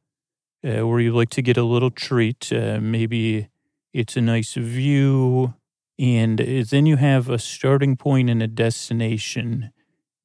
uh, 0.64 0.88
where 0.88 1.02
you 1.02 1.14
like 1.14 1.32
to 1.32 1.42
get 1.42 1.58
a 1.58 1.64
little 1.64 1.92
treat. 1.92 2.54
Uh, 2.54 2.80
maybe 2.82 3.50
it's 3.94 4.16
a 4.16 4.22
nice 4.22 4.54
view. 4.54 5.54
And 6.00 6.40
uh, 6.40 6.64
then 6.70 6.86
you 6.86 6.96
have 6.96 7.30
a 7.30 7.38
starting 7.38 7.98
point 7.98 8.30
and 8.30 8.42
a 8.42 8.48
destination. 8.48 9.74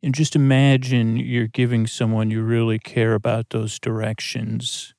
And 0.05 0.15
just 0.15 0.37
imagine 0.37 1.17
you're 1.17 1.49
giving 1.49 1.89
someone 1.89 2.31
you 2.31 2.43
really 2.43 2.79
care 2.79 3.13
about 3.13 3.51
those 3.51 3.81
directions. 3.81 4.95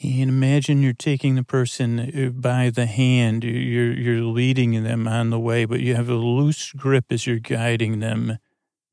And 0.00 0.30
imagine 0.30 0.82
you're 0.82 0.92
taking 0.92 1.34
the 1.34 1.42
person 1.42 1.98
uh, 1.98 2.30
by 2.30 2.70
the 2.70 2.86
hand, 2.86 3.42
you're, 3.42 3.92
you're 3.92 4.22
leading 4.22 4.84
them 4.84 5.08
on 5.08 5.30
the 5.30 5.40
way, 5.40 5.64
but 5.64 5.80
you 5.80 5.96
have 5.96 6.08
a 6.08 6.14
loose 6.14 6.72
grip 6.72 7.06
as 7.10 7.26
you're 7.26 7.40
guiding 7.40 7.98
them 7.98 8.38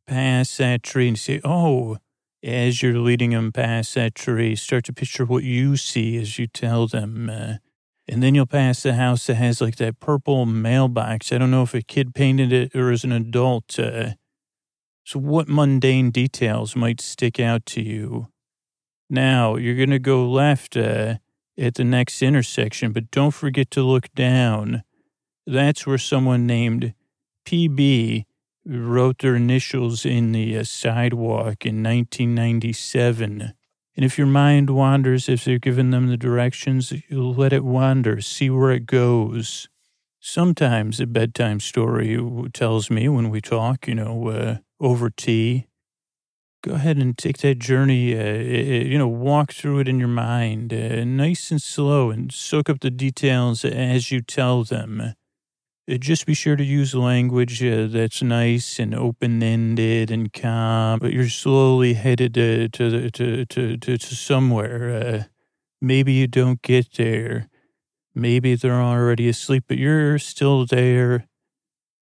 past 0.07 0.57
that 0.57 0.81
tree 0.81 1.07
and 1.07 1.19
say, 1.19 1.41
Oh, 1.43 1.97
as 2.41 2.81
you're 2.81 2.97
leading 2.97 3.31
them 3.31 3.51
past 3.51 3.93
that 3.95 4.15
tree, 4.15 4.55
start 4.55 4.85
to 4.85 4.93
picture 4.93 5.25
what 5.25 5.43
you 5.43 5.77
see 5.77 6.17
as 6.17 6.39
you 6.39 6.47
tell 6.47 6.87
them. 6.87 7.29
Uh, 7.29 7.55
and 8.07 8.21
then 8.21 8.35
you'll 8.35 8.45
pass 8.45 8.83
the 8.83 8.93
house 8.93 9.27
that 9.27 9.35
has 9.35 9.61
like 9.61 9.77
that 9.77 9.99
purple 9.99 10.45
mailbox. 10.45 11.31
I 11.31 11.37
don't 11.37 11.51
know 11.51 11.63
if 11.63 11.73
a 11.73 11.81
kid 11.81 12.13
painted 12.13 12.51
it 12.51 12.75
or 12.75 12.91
as 12.91 13.03
an 13.03 13.11
adult. 13.11 13.77
Uh, 13.79 14.11
so, 15.03 15.19
what 15.19 15.47
mundane 15.47 16.09
details 16.09 16.75
might 16.75 16.99
stick 16.99 17.39
out 17.39 17.65
to 17.67 17.81
you? 17.81 18.27
Now, 19.09 19.55
you're 19.55 19.75
going 19.75 19.91
to 19.91 19.99
go 19.99 20.27
left 20.27 20.75
uh, 20.75 21.15
at 21.57 21.75
the 21.75 21.83
next 21.83 22.21
intersection, 22.21 22.91
but 22.91 23.11
don't 23.11 23.31
forget 23.31 23.69
to 23.71 23.81
look 23.83 24.13
down. 24.13 24.83
That's 25.45 25.85
where 25.85 25.97
someone 25.97 26.47
named 26.47 26.93
PB 27.45 28.25
wrote 28.65 29.19
their 29.19 29.35
initials 29.35 30.05
in 30.05 30.31
the 30.31 30.57
uh, 30.57 30.63
sidewalk 30.63 31.65
in 31.65 31.83
1997. 31.83 33.53
And 33.95 34.03
if 34.03 34.17
your 34.17 34.27
mind 34.27 34.71
wanders, 34.71 35.29
if 35.29 35.45
they're 35.45 35.59
giving 35.59 35.91
them 35.91 36.07
the 36.07 36.17
directions, 36.17 36.91
you 36.91 37.29
let 37.29 37.53
it 37.53 37.63
wander, 37.63 38.21
see 38.21 38.49
where 38.49 38.71
it 38.71 38.87
goes. 38.87 39.69
Sometimes 40.19 40.99
a 40.99 41.05
bedtime 41.05 41.59
story 41.59 42.19
tells 42.51 42.89
me 42.89 43.07
when 43.07 43.29
we 43.29 43.39
talk, 43.39 43.87
you 43.87 43.95
know, 43.95 44.27
uh, 44.29 44.57
over 44.79 45.09
tea, 45.11 45.67
go 46.65 46.73
ahead 46.73 46.97
and 46.97 47.15
take 47.15 47.37
that 47.37 47.59
journey, 47.59 48.17
uh, 48.17 48.33
you 48.33 48.97
know, 48.97 49.07
walk 49.07 49.53
through 49.53 49.79
it 49.79 49.87
in 49.87 49.99
your 49.99 50.07
mind, 50.07 50.73
uh, 50.73 51.03
nice 51.05 51.51
and 51.51 51.61
slow, 51.61 52.09
and 52.09 52.31
soak 52.31 52.69
up 52.69 52.79
the 52.79 52.89
details 52.89 53.63
as 53.63 54.11
you 54.11 54.19
tell 54.19 54.63
them. 54.63 54.99
Uh, 54.99 55.97
just 55.99 56.25
be 56.25 56.33
sure 56.33 56.55
to 56.55 56.63
use 56.63 56.95
language 56.95 57.63
uh, 57.63 57.85
that's 57.87 58.23
nice 58.23 58.79
and 58.79 58.95
open-ended 58.95 60.09
and 60.09 60.33
calm. 60.33 60.97
But 60.97 61.13
you're 61.13 61.29
slowly 61.29 61.93
headed 61.93 62.35
uh, 62.35 62.69
to, 62.71 63.11
to, 63.11 63.45
to, 63.45 63.77
to, 63.77 63.97
to 63.97 64.15
somewhere. 64.15 64.89
Uh, 64.89 65.23
maybe 65.79 66.13
you 66.13 66.25
don't 66.25 66.61
get 66.63 66.93
there. 66.95 67.47
Maybe 68.15 68.55
they're 68.55 68.81
already 68.81 69.29
asleep, 69.29 69.65
but 69.67 69.77
you're 69.77 70.17
still 70.17 70.65
there, 70.65 71.27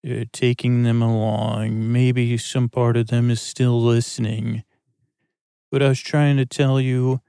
uh, 0.05 0.25
taking 0.33 0.83
them 0.83 1.03
along. 1.03 1.93
Maybe 1.93 2.37
some 2.37 2.69
part 2.69 2.97
of 2.97 3.09
them 3.09 3.31
is 3.31 3.40
still 3.40 3.81
listening. 3.81 4.64
But 5.71 5.83
I 5.83 5.88
was 5.88 6.01
trying 6.01 6.37
to 6.37 6.47
tell 6.47 6.81
you 6.81 7.21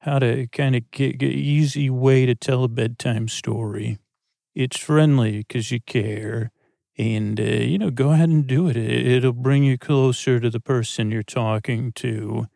how 0.00 0.18
to 0.18 0.48
kind 0.48 0.74
of 0.74 0.90
get, 0.90 1.18
get 1.18 1.30
easy 1.30 1.88
way 1.88 2.26
to 2.26 2.34
tell 2.34 2.64
a 2.64 2.68
bedtime 2.68 3.28
story. 3.28 3.98
It's 4.54 4.76
friendly 4.76 5.38
because 5.38 5.70
you 5.70 5.80
care. 5.80 6.50
And, 6.98 7.40
uh, 7.40 7.44
you 7.44 7.78
know, 7.78 7.90
go 7.90 8.10
ahead 8.10 8.28
and 8.28 8.46
do 8.46 8.68
it. 8.68 8.76
It'll 8.76 9.32
bring 9.32 9.64
you 9.64 9.78
closer 9.78 10.40
to 10.40 10.50
the 10.50 10.60
person 10.60 11.10
you're 11.10 11.22
talking 11.22 11.92
to. 11.92 12.46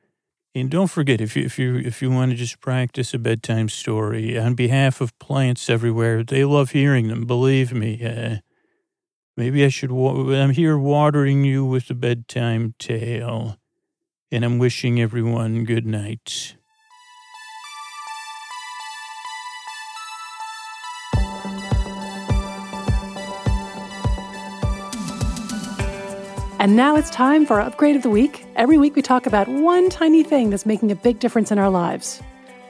And 0.55 0.71
don't 0.71 0.91
forget, 0.91 1.21
if 1.21 1.37
you, 1.37 1.45
if 1.45 1.59
you, 1.59 1.77
if 1.77 2.03
you 2.03 2.11
want 2.11 2.33
to 2.33 2.37
just 2.37 2.61
practice 2.61 3.15
a 3.15 3.19
bedtime 3.19 3.69
story 3.69 4.39
on 4.39 4.55
behalf 4.55 5.01
of 5.01 5.19
plants 5.19 5.71
everywhere, 5.71 6.25
they 6.25 6.45
love 6.45 6.71
hearing 6.71 7.09
them. 7.09 7.27
Believe 7.27 7.73
me. 7.73 8.03
Uh, 8.05 8.37
maybe 9.37 9.65
I 9.65 9.69
should, 9.69 9.93
wa- 9.93 10.33
I'm 10.33 10.51
here 10.51 10.79
watering 10.79 11.45
you 11.45 11.65
with 11.65 11.91
a 11.91 11.95
bedtime 11.95 12.75
tale. 12.79 13.57
And 14.33 14.45
I'm 14.45 14.59
wishing 14.59 15.01
everyone 15.01 15.65
good 15.65 15.87
night. 15.87 16.57
And 26.59 26.75
now 26.75 26.97
it's 26.97 27.11
time 27.11 27.47
for 27.47 27.61
our 27.61 27.61
upgrade 27.61 27.95
of 27.95 28.03
the 28.03 28.11
week. 28.11 28.45
Every 28.57 28.77
week 28.77 28.97
we 28.97 29.03
talk 29.03 29.27
about 29.27 29.47
one 29.47 29.89
tiny 29.89 30.25
thing 30.25 30.51
that's 30.51 30.67
making 30.67 30.91
a 30.91 30.97
big 30.97 31.21
difference 31.21 31.53
in 31.53 31.59
our 31.59 31.71
lives. 31.71 32.21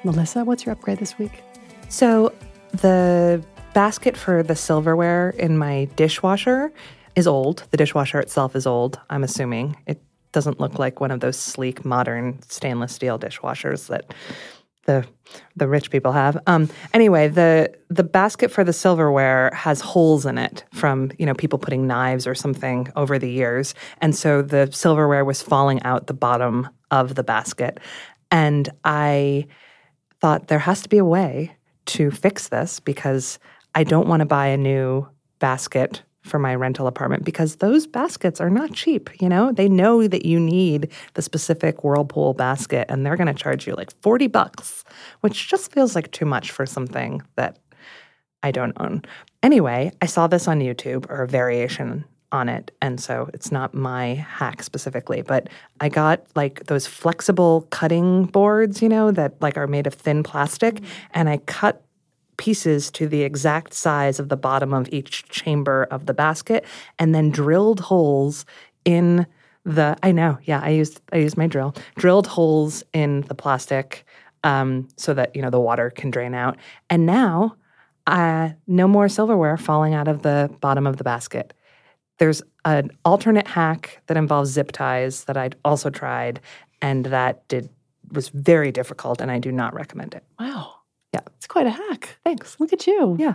Melissa, 0.04 0.44
what's 0.44 0.66
your 0.66 0.74
upgrade 0.74 0.98
this 0.98 1.18
week? 1.18 1.42
So, 1.88 2.34
the 2.72 3.42
basket 3.76 4.16
for 4.16 4.42
the 4.42 4.56
silverware 4.56 5.34
in 5.36 5.58
my 5.58 5.84
dishwasher 5.96 6.72
is 7.14 7.26
old. 7.26 7.64
The 7.72 7.76
dishwasher 7.76 8.18
itself 8.18 8.56
is 8.56 8.66
old, 8.66 8.98
I'm 9.10 9.22
assuming. 9.22 9.76
It 9.86 10.00
doesn't 10.32 10.58
look 10.58 10.78
like 10.78 10.98
one 10.98 11.10
of 11.10 11.20
those 11.20 11.38
sleek, 11.38 11.84
modern 11.84 12.40
stainless 12.48 12.94
steel 12.94 13.18
dishwashers 13.18 13.88
that 13.88 14.14
the 14.86 15.06
the 15.56 15.68
rich 15.68 15.90
people 15.90 16.12
have. 16.12 16.38
Um, 16.46 16.70
anyway, 16.94 17.28
the 17.28 17.70
the 17.90 18.02
basket 18.02 18.50
for 18.50 18.64
the 18.64 18.72
silverware 18.72 19.50
has 19.52 19.82
holes 19.82 20.24
in 20.24 20.38
it 20.38 20.64
from 20.72 21.12
you 21.18 21.26
know 21.26 21.34
people 21.34 21.58
putting 21.58 21.86
knives 21.86 22.26
or 22.26 22.34
something 22.34 22.90
over 22.96 23.18
the 23.18 23.30
years, 23.30 23.74
and 24.00 24.16
so 24.16 24.40
the 24.40 24.70
silverware 24.72 25.26
was 25.26 25.42
falling 25.42 25.82
out 25.82 26.06
the 26.06 26.14
bottom 26.14 26.66
of 26.90 27.14
the 27.14 27.22
basket, 27.22 27.78
and 28.30 28.70
I 28.86 29.48
thought 30.18 30.48
there 30.48 30.60
has 30.60 30.80
to 30.80 30.88
be 30.88 30.96
a 30.96 31.04
way 31.04 31.56
to 31.86 32.10
fix 32.10 32.48
this 32.48 32.80
because 32.80 33.38
I 33.76 33.84
don't 33.84 34.08
want 34.08 34.20
to 34.20 34.26
buy 34.26 34.46
a 34.46 34.56
new 34.56 35.06
basket 35.38 36.02
for 36.22 36.38
my 36.38 36.54
rental 36.54 36.86
apartment 36.86 37.24
because 37.24 37.56
those 37.56 37.86
baskets 37.86 38.40
are 38.40 38.48
not 38.48 38.72
cheap. 38.72 39.10
You 39.20 39.28
know, 39.28 39.52
they 39.52 39.68
know 39.68 40.08
that 40.08 40.24
you 40.24 40.40
need 40.40 40.90
the 41.12 41.20
specific 41.20 41.84
Whirlpool 41.84 42.32
basket 42.32 42.86
and 42.88 43.04
they're 43.04 43.18
going 43.18 43.26
to 43.26 43.34
charge 43.34 43.66
you 43.66 43.74
like 43.74 43.92
40 44.00 44.28
bucks, 44.28 44.82
which 45.20 45.48
just 45.48 45.72
feels 45.72 45.94
like 45.94 46.10
too 46.10 46.24
much 46.24 46.50
for 46.50 46.64
something 46.64 47.22
that 47.36 47.58
I 48.42 48.50
don't 48.50 48.72
own. 48.80 49.02
Anyway, 49.42 49.92
I 50.00 50.06
saw 50.06 50.26
this 50.26 50.48
on 50.48 50.60
YouTube 50.60 51.08
or 51.10 51.22
a 51.22 51.28
variation 51.28 52.06
on 52.32 52.48
it. 52.48 52.70
And 52.80 52.98
so 52.98 53.28
it's 53.34 53.52
not 53.52 53.74
my 53.74 54.14
hack 54.14 54.62
specifically, 54.62 55.20
but 55.20 55.48
I 55.80 55.90
got 55.90 56.26
like 56.34 56.64
those 56.64 56.86
flexible 56.86 57.68
cutting 57.70 58.24
boards, 58.24 58.80
you 58.80 58.88
know, 58.88 59.10
that 59.12 59.40
like 59.42 59.56
are 59.56 59.66
made 59.66 59.86
of 59.86 59.94
thin 59.94 60.22
plastic. 60.22 60.76
Mm-hmm. 60.76 61.06
And 61.12 61.28
I 61.28 61.36
cut 61.38 61.85
pieces 62.36 62.90
to 62.92 63.08
the 63.08 63.22
exact 63.22 63.74
size 63.74 64.18
of 64.18 64.28
the 64.28 64.36
bottom 64.36 64.72
of 64.72 64.88
each 64.92 65.28
chamber 65.28 65.86
of 65.90 66.06
the 66.06 66.14
basket 66.14 66.64
and 66.98 67.14
then 67.14 67.30
drilled 67.30 67.80
holes 67.80 68.44
in 68.84 69.26
the 69.64 69.96
I 70.02 70.12
know, 70.12 70.38
yeah, 70.44 70.60
I 70.62 70.70
used 70.70 71.00
I 71.12 71.16
used 71.16 71.36
my 71.36 71.48
drill. 71.48 71.74
Drilled 71.96 72.28
holes 72.28 72.84
in 72.92 73.22
the 73.22 73.34
plastic 73.34 74.06
um, 74.44 74.88
so 74.96 75.12
that 75.14 75.34
you 75.34 75.42
know 75.42 75.50
the 75.50 75.60
water 75.60 75.90
can 75.90 76.10
drain 76.10 76.34
out. 76.34 76.56
And 76.88 77.04
now 77.04 77.56
uh, 78.06 78.50
no 78.68 78.86
more 78.86 79.08
silverware 79.08 79.56
falling 79.56 79.92
out 79.92 80.06
of 80.06 80.22
the 80.22 80.48
bottom 80.60 80.86
of 80.86 80.98
the 80.98 81.04
basket. 81.04 81.52
There's 82.18 82.42
an 82.64 82.90
alternate 83.04 83.48
hack 83.48 84.00
that 84.06 84.16
involves 84.16 84.50
zip 84.50 84.70
ties 84.72 85.24
that 85.24 85.36
I'd 85.36 85.56
also 85.64 85.90
tried, 85.90 86.40
and 86.80 87.04
that 87.06 87.46
did 87.48 87.68
was 88.12 88.28
very 88.28 88.70
difficult, 88.70 89.20
and 89.20 89.32
I 89.32 89.40
do 89.40 89.50
not 89.50 89.74
recommend 89.74 90.14
it. 90.14 90.22
Wow. 90.38 90.75
Yeah. 91.16 91.32
It's 91.36 91.46
quite 91.46 91.66
a 91.66 91.70
hack. 91.70 92.18
Thanks. 92.24 92.60
Look 92.60 92.74
at 92.74 92.86
you. 92.86 93.16
Yeah. 93.18 93.34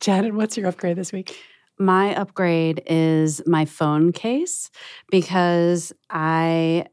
Janet, 0.00 0.34
what's 0.34 0.56
your 0.56 0.66
upgrade 0.66 0.96
this 0.96 1.12
week? 1.12 1.38
My 1.78 2.14
upgrade 2.16 2.82
is 2.86 3.42
my 3.46 3.66
phone 3.66 4.12
case 4.12 4.70
because 5.10 5.92
I 6.08 6.86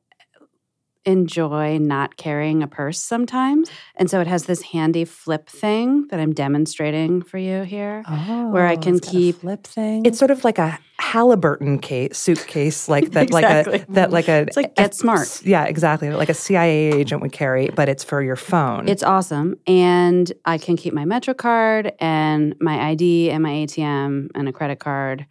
enjoy 1.09 1.77
not 1.77 2.17
carrying 2.17 2.63
a 2.63 2.67
purse 2.67 3.01
sometimes. 3.01 3.69
And 3.95 4.09
so 4.09 4.21
it 4.21 4.27
has 4.27 4.45
this 4.45 4.61
handy 4.61 5.05
flip 5.05 5.49
thing 5.49 6.07
that 6.09 6.19
I'm 6.19 6.33
demonstrating 6.33 7.21
for 7.21 7.37
you 7.37 7.63
here. 7.63 8.03
Oh, 8.07 8.49
Where 8.51 8.67
I 8.67 8.75
oh, 8.75 8.77
can 8.77 8.95
it's 8.95 9.07
got 9.07 9.13
a 9.13 9.17
keep- 9.17 9.41
flip 9.41 9.63
thing. 9.65 10.05
It's 10.05 10.17
sort 10.17 10.31
of 10.31 10.43
like 10.43 10.57
a 10.57 10.79
Halliburton 10.99 11.79
case 11.79 12.17
suitcase, 12.17 12.87
like 12.89 13.11
that, 13.11 13.31
like 13.31 13.45
a 13.45 13.85
that, 13.89 14.11
like 14.11 14.27
a. 14.27 14.41
It's 14.41 14.57
like 14.57 14.75
Get 14.75 14.93
Smart. 14.93 15.43
Yeah, 15.43 15.63
exactly. 15.63 16.09
Like 16.11 16.29
a 16.29 16.33
CIA 16.33 16.91
agent 16.93 17.21
would 17.21 17.31
carry, 17.31 17.69
but 17.69 17.89
it's 17.89 18.03
for 18.03 18.21
your 18.21 18.35
phone. 18.35 18.87
It's 18.87 19.01
awesome. 19.01 19.55
And 19.65 20.31
I 20.45 20.57
can 20.57 20.75
keep 20.77 20.93
my 20.93 21.05
Metro 21.05 21.33
card 21.33 21.93
and 21.99 22.53
my 22.59 22.89
ID 22.89 23.31
and 23.31 23.41
my 23.41 23.51
ATM 23.51 24.29
and 24.35 24.49
a 24.49 24.51
credit 24.51 24.79
card. 24.79 25.25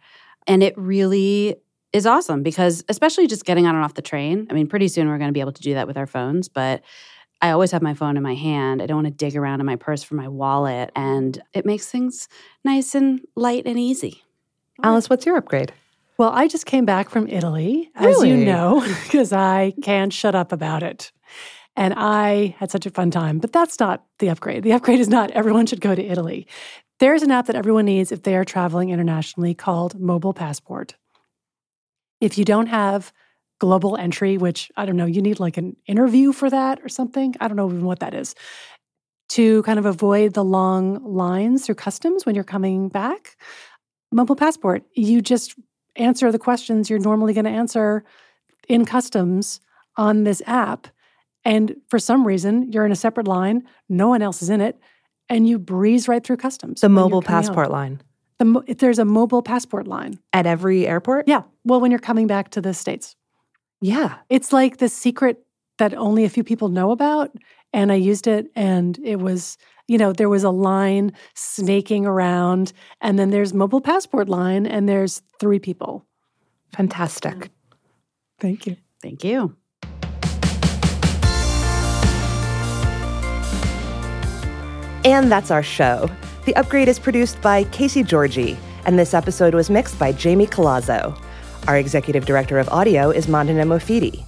And 0.47 0.63
it 0.63 0.73
really 0.75 1.55
is 1.93 2.05
awesome 2.05 2.43
because, 2.43 2.83
especially 2.89 3.27
just 3.27 3.45
getting 3.45 3.65
on 3.65 3.75
and 3.75 3.83
off 3.83 3.95
the 3.95 4.01
train, 4.01 4.47
I 4.49 4.53
mean, 4.53 4.67
pretty 4.67 4.87
soon 4.87 5.07
we're 5.07 5.17
going 5.17 5.29
to 5.29 5.33
be 5.33 5.39
able 5.39 5.53
to 5.53 5.61
do 5.61 5.73
that 5.73 5.87
with 5.87 5.97
our 5.97 6.07
phones, 6.07 6.47
but 6.47 6.81
I 7.41 7.51
always 7.51 7.71
have 7.71 7.81
my 7.81 7.93
phone 7.93 8.17
in 8.17 8.23
my 8.23 8.35
hand. 8.35 8.81
I 8.81 8.85
don't 8.85 8.97
want 8.97 9.07
to 9.07 9.13
dig 9.13 9.35
around 9.35 9.59
in 9.59 9.65
my 9.65 9.77
purse 9.77 10.03
for 10.03 10.15
my 10.15 10.27
wallet. 10.27 10.91
And 10.95 11.41
it 11.53 11.65
makes 11.65 11.87
things 11.87 12.27
nice 12.65 12.95
and 12.95 13.21
light 13.35 13.63
and 13.65 13.79
easy. 13.79 14.23
Alice, 14.83 15.09
what's 15.09 15.25
your 15.25 15.37
upgrade? 15.37 15.73
Well, 16.17 16.31
I 16.33 16.49
just 16.49 16.65
came 16.65 16.83
back 16.83 17.09
from 17.09 17.27
Italy, 17.29 17.91
as 17.95 18.23
you 18.23 18.35
know, 18.35 18.85
because 19.03 19.31
I 19.31 19.73
can't 19.81 20.11
shut 20.11 20.35
up 20.35 20.51
about 20.51 20.83
it. 20.83 21.13
And 21.77 21.93
I 21.95 22.55
had 22.59 22.71
such 22.71 22.85
a 22.85 22.89
fun 22.89 23.09
time. 23.09 23.39
But 23.39 23.53
that's 23.53 23.79
not 23.79 24.03
the 24.19 24.29
upgrade. 24.29 24.63
The 24.63 24.73
upgrade 24.73 24.99
is 24.99 25.07
not 25.07 25.31
everyone 25.31 25.65
should 25.65 25.79
go 25.79 25.95
to 25.95 26.03
Italy. 26.03 26.45
There's 26.99 27.23
an 27.23 27.31
app 27.31 27.45
that 27.45 27.55
everyone 27.55 27.85
needs 27.85 28.11
if 28.11 28.23
they 28.23 28.35
are 28.35 28.43
traveling 28.43 28.89
internationally 28.89 29.53
called 29.53 29.97
Mobile 29.97 30.33
Passport. 30.33 30.95
If 32.21 32.37
you 32.37 32.45
don't 32.45 32.67
have 32.67 33.13
global 33.59 33.97
entry, 33.97 34.37
which 34.37 34.71
I 34.77 34.85
don't 34.85 34.95
know, 34.95 35.05
you 35.05 35.21
need 35.21 35.39
like 35.39 35.57
an 35.57 35.75
interview 35.85 36.31
for 36.31 36.49
that 36.49 36.79
or 36.83 36.89
something. 36.89 37.35
I 37.39 37.47
don't 37.47 37.57
know 37.57 37.69
even 37.69 37.85
what 37.85 37.99
that 37.99 38.13
is. 38.13 38.35
To 39.29 39.61
kind 39.63 39.77
of 39.77 39.85
avoid 39.85 40.33
the 40.33 40.43
long 40.43 41.03
lines 41.03 41.65
through 41.65 41.75
customs 41.75 42.25
when 42.25 42.33
you're 42.33 42.43
coming 42.43 42.89
back, 42.89 43.37
Mobile 44.11 44.35
Passport, 44.35 44.83
you 44.93 45.21
just 45.21 45.55
answer 45.95 46.31
the 46.31 46.39
questions 46.39 46.89
you're 46.89 46.99
normally 46.99 47.33
going 47.33 47.45
to 47.45 47.51
answer 47.51 48.03
in 48.67 48.85
customs 48.85 49.59
on 49.97 50.23
this 50.23 50.41
app. 50.47 50.87
And 51.45 51.75
for 51.89 51.99
some 51.99 52.25
reason, 52.25 52.71
you're 52.71 52.85
in 52.85 52.91
a 52.91 52.95
separate 52.95 53.27
line, 53.27 53.63
no 53.87 54.07
one 54.07 54.21
else 54.21 54.41
is 54.41 54.49
in 54.49 54.61
it, 54.61 54.79
and 55.27 55.47
you 55.47 55.59
breeze 55.59 56.07
right 56.07 56.23
through 56.23 56.37
customs. 56.37 56.81
The 56.81 56.89
mobile 56.89 57.21
passport 57.21 57.69
line 57.69 58.01
The 58.39 58.45
mo- 58.45 58.63
there's 58.67 58.99
a 58.99 59.05
mobile 59.05 59.41
passport 59.41 59.87
line. 59.87 60.19
at 60.33 60.45
every 60.45 60.87
airport. 60.87 61.27
Yeah. 61.27 61.43
Well, 61.65 61.81
when 61.81 61.91
you're 61.91 61.99
coming 61.99 62.25
back 62.27 62.49
to 62.51 62.61
the 62.61 62.73
States, 62.73 63.15
Yeah. 63.81 64.15
it's 64.29 64.53
like 64.53 64.77
the 64.77 64.87
secret 64.89 65.45
that 65.77 65.93
only 65.93 66.23
a 66.25 66.29
few 66.29 66.43
people 66.43 66.69
know 66.69 66.91
about. 66.91 67.31
And 67.73 67.91
I 67.91 67.95
used 67.95 68.25
it, 68.27 68.49
and 68.55 68.97
it 69.03 69.17
was, 69.17 69.57
you 69.87 69.97
know, 69.97 70.11
there 70.13 70.29
was 70.29 70.43
a 70.43 70.49
line 70.49 71.11
snaking 71.35 72.05
around, 72.05 72.73
and 73.01 73.19
then 73.19 73.29
there's 73.29 73.53
mobile 73.53 73.81
passport 73.81 74.27
line, 74.29 74.65
and 74.65 74.87
there's 74.89 75.21
three 75.39 75.59
people. 75.59 76.05
Fantastic. 76.75 77.51
Thank 78.39 78.65
you. 78.65 78.77
Thank 79.01 79.23
you. 79.23 79.55
And 85.05 85.31
that's 85.31 85.49
our 85.51 85.63
show. 85.63 86.09
The 86.45 86.55
Upgrade 86.55 86.87
is 86.87 86.99
produced 86.99 87.41
by 87.41 87.65
Casey 87.65 88.01
Georgie, 88.01 88.57
and 88.85 88.97
this 88.97 89.13
episode 89.13 89.53
was 89.53 89.69
mixed 89.69 89.99
by 89.99 90.13
Jamie 90.13 90.47
Colazzo. 90.47 91.21
Our 91.67 91.77
executive 91.77 92.25
director 92.25 92.57
of 92.59 92.69
audio 92.69 93.11
is 93.11 93.27
Mandana 93.27 93.65
Mofidi. 93.65 94.23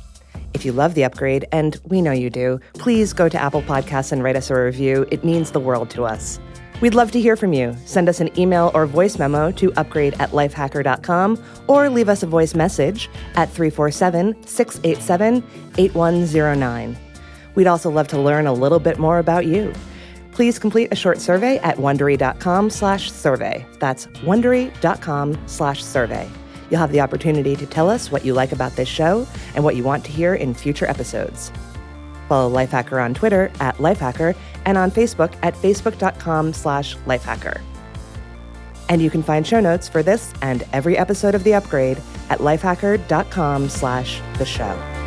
If 0.54 0.66
you 0.66 0.74
love 0.74 0.94
The 0.94 1.06
Upgrade, 1.06 1.46
and 1.54 1.80
we 1.86 2.02
know 2.02 2.12
you 2.12 2.30
do, 2.30 2.60
please 2.74 3.14
go 3.14 3.30
to 3.30 3.42
Apple 3.42 3.62
Podcasts 3.62 4.12
and 4.12 4.22
write 4.22 4.36
us 4.36 4.52
a 4.52 4.56
review. 4.56 5.08
It 5.10 5.24
means 5.24 5.52
the 5.52 5.62
world 5.62 5.90
to 5.92 6.04
us. 6.04 6.38
We'd 6.82 6.96
love 6.96 7.12
to 7.12 7.22
hear 7.22 7.38
from 7.38 7.54
you. 7.54 7.76
Send 7.86 8.10
us 8.10 8.20
an 8.20 8.38
email 8.38 8.72
or 8.74 8.86
voice 8.86 9.18
memo 9.18 9.52
to 9.54 9.72
upgrade 9.74 10.14
at 10.16 10.32
lifehacker.com 10.32 11.42
or 11.68 11.90
leave 11.90 12.10
us 12.10 12.24
a 12.24 12.28
voice 12.28 12.54
message 12.56 13.10
at 13.36 13.50
347 13.50 14.36
687 14.46 15.44
8109. 15.78 16.98
We'd 17.56 17.68
also 17.68 17.90
love 17.90 18.10
to 18.10 18.20
learn 18.20 18.48
a 18.48 18.54
little 18.54 18.80
bit 18.80 19.00
more 19.00 19.20
about 19.20 19.46
you. 19.46 19.74
Please 20.32 20.58
complete 20.58 20.92
a 20.92 20.96
short 20.96 21.20
survey 21.20 21.58
at 21.60 21.78
wondery.com 21.78 22.70
slash 22.70 23.12
survey. 23.12 23.66
That's 23.80 24.08
wondery.com 24.08 25.38
slash 25.48 25.84
survey. 25.84 26.30
You'll 26.70 26.80
have 26.80 26.94
the 26.94 27.02
opportunity 27.02 27.56
to 27.58 27.66
tell 27.66 27.90
us 27.90 28.12
what 28.12 28.24
you 28.24 28.34
like 28.34 28.54
about 28.54 28.76
this 28.78 28.88
show 28.88 29.28
and 29.56 29.64
what 29.64 29.76
you 29.76 29.84
want 29.84 30.06
to 30.06 30.12
hear 30.12 30.36
in 30.36 30.54
future 30.54 30.86
episodes. 30.86 31.52
Follow 32.30 32.50
Lifehacker 32.50 33.04
on 33.04 33.14
Twitter 33.14 33.52
at 33.60 33.76
Lifehacker 33.78 34.36
and 34.66 34.78
on 34.78 34.90
Facebook 34.90 35.34
at 35.44 35.54
facebook.com 35.54 36.54
slash 36.54 36.96
lifehacker. 37.00 37.60
And 38.88 39.02
you 39.02 39.10
can 39.10 39.22
find 39.22 39.46
show 39.46 39.60
notes 39.60 39.90
for 39.90 40.02
this 40.02 40.34
and 40.42 40.64
every 40.72 40.98
episode 40.98 41.36
of 41.36 41.44
The 41.44 41.56
Upgrade 41.56 42.02
at 42.30 42.40
lifehacker.com 42.40 43.68
slash 43.68 44.22
the 44.38 44.46
show. 44.46 45.01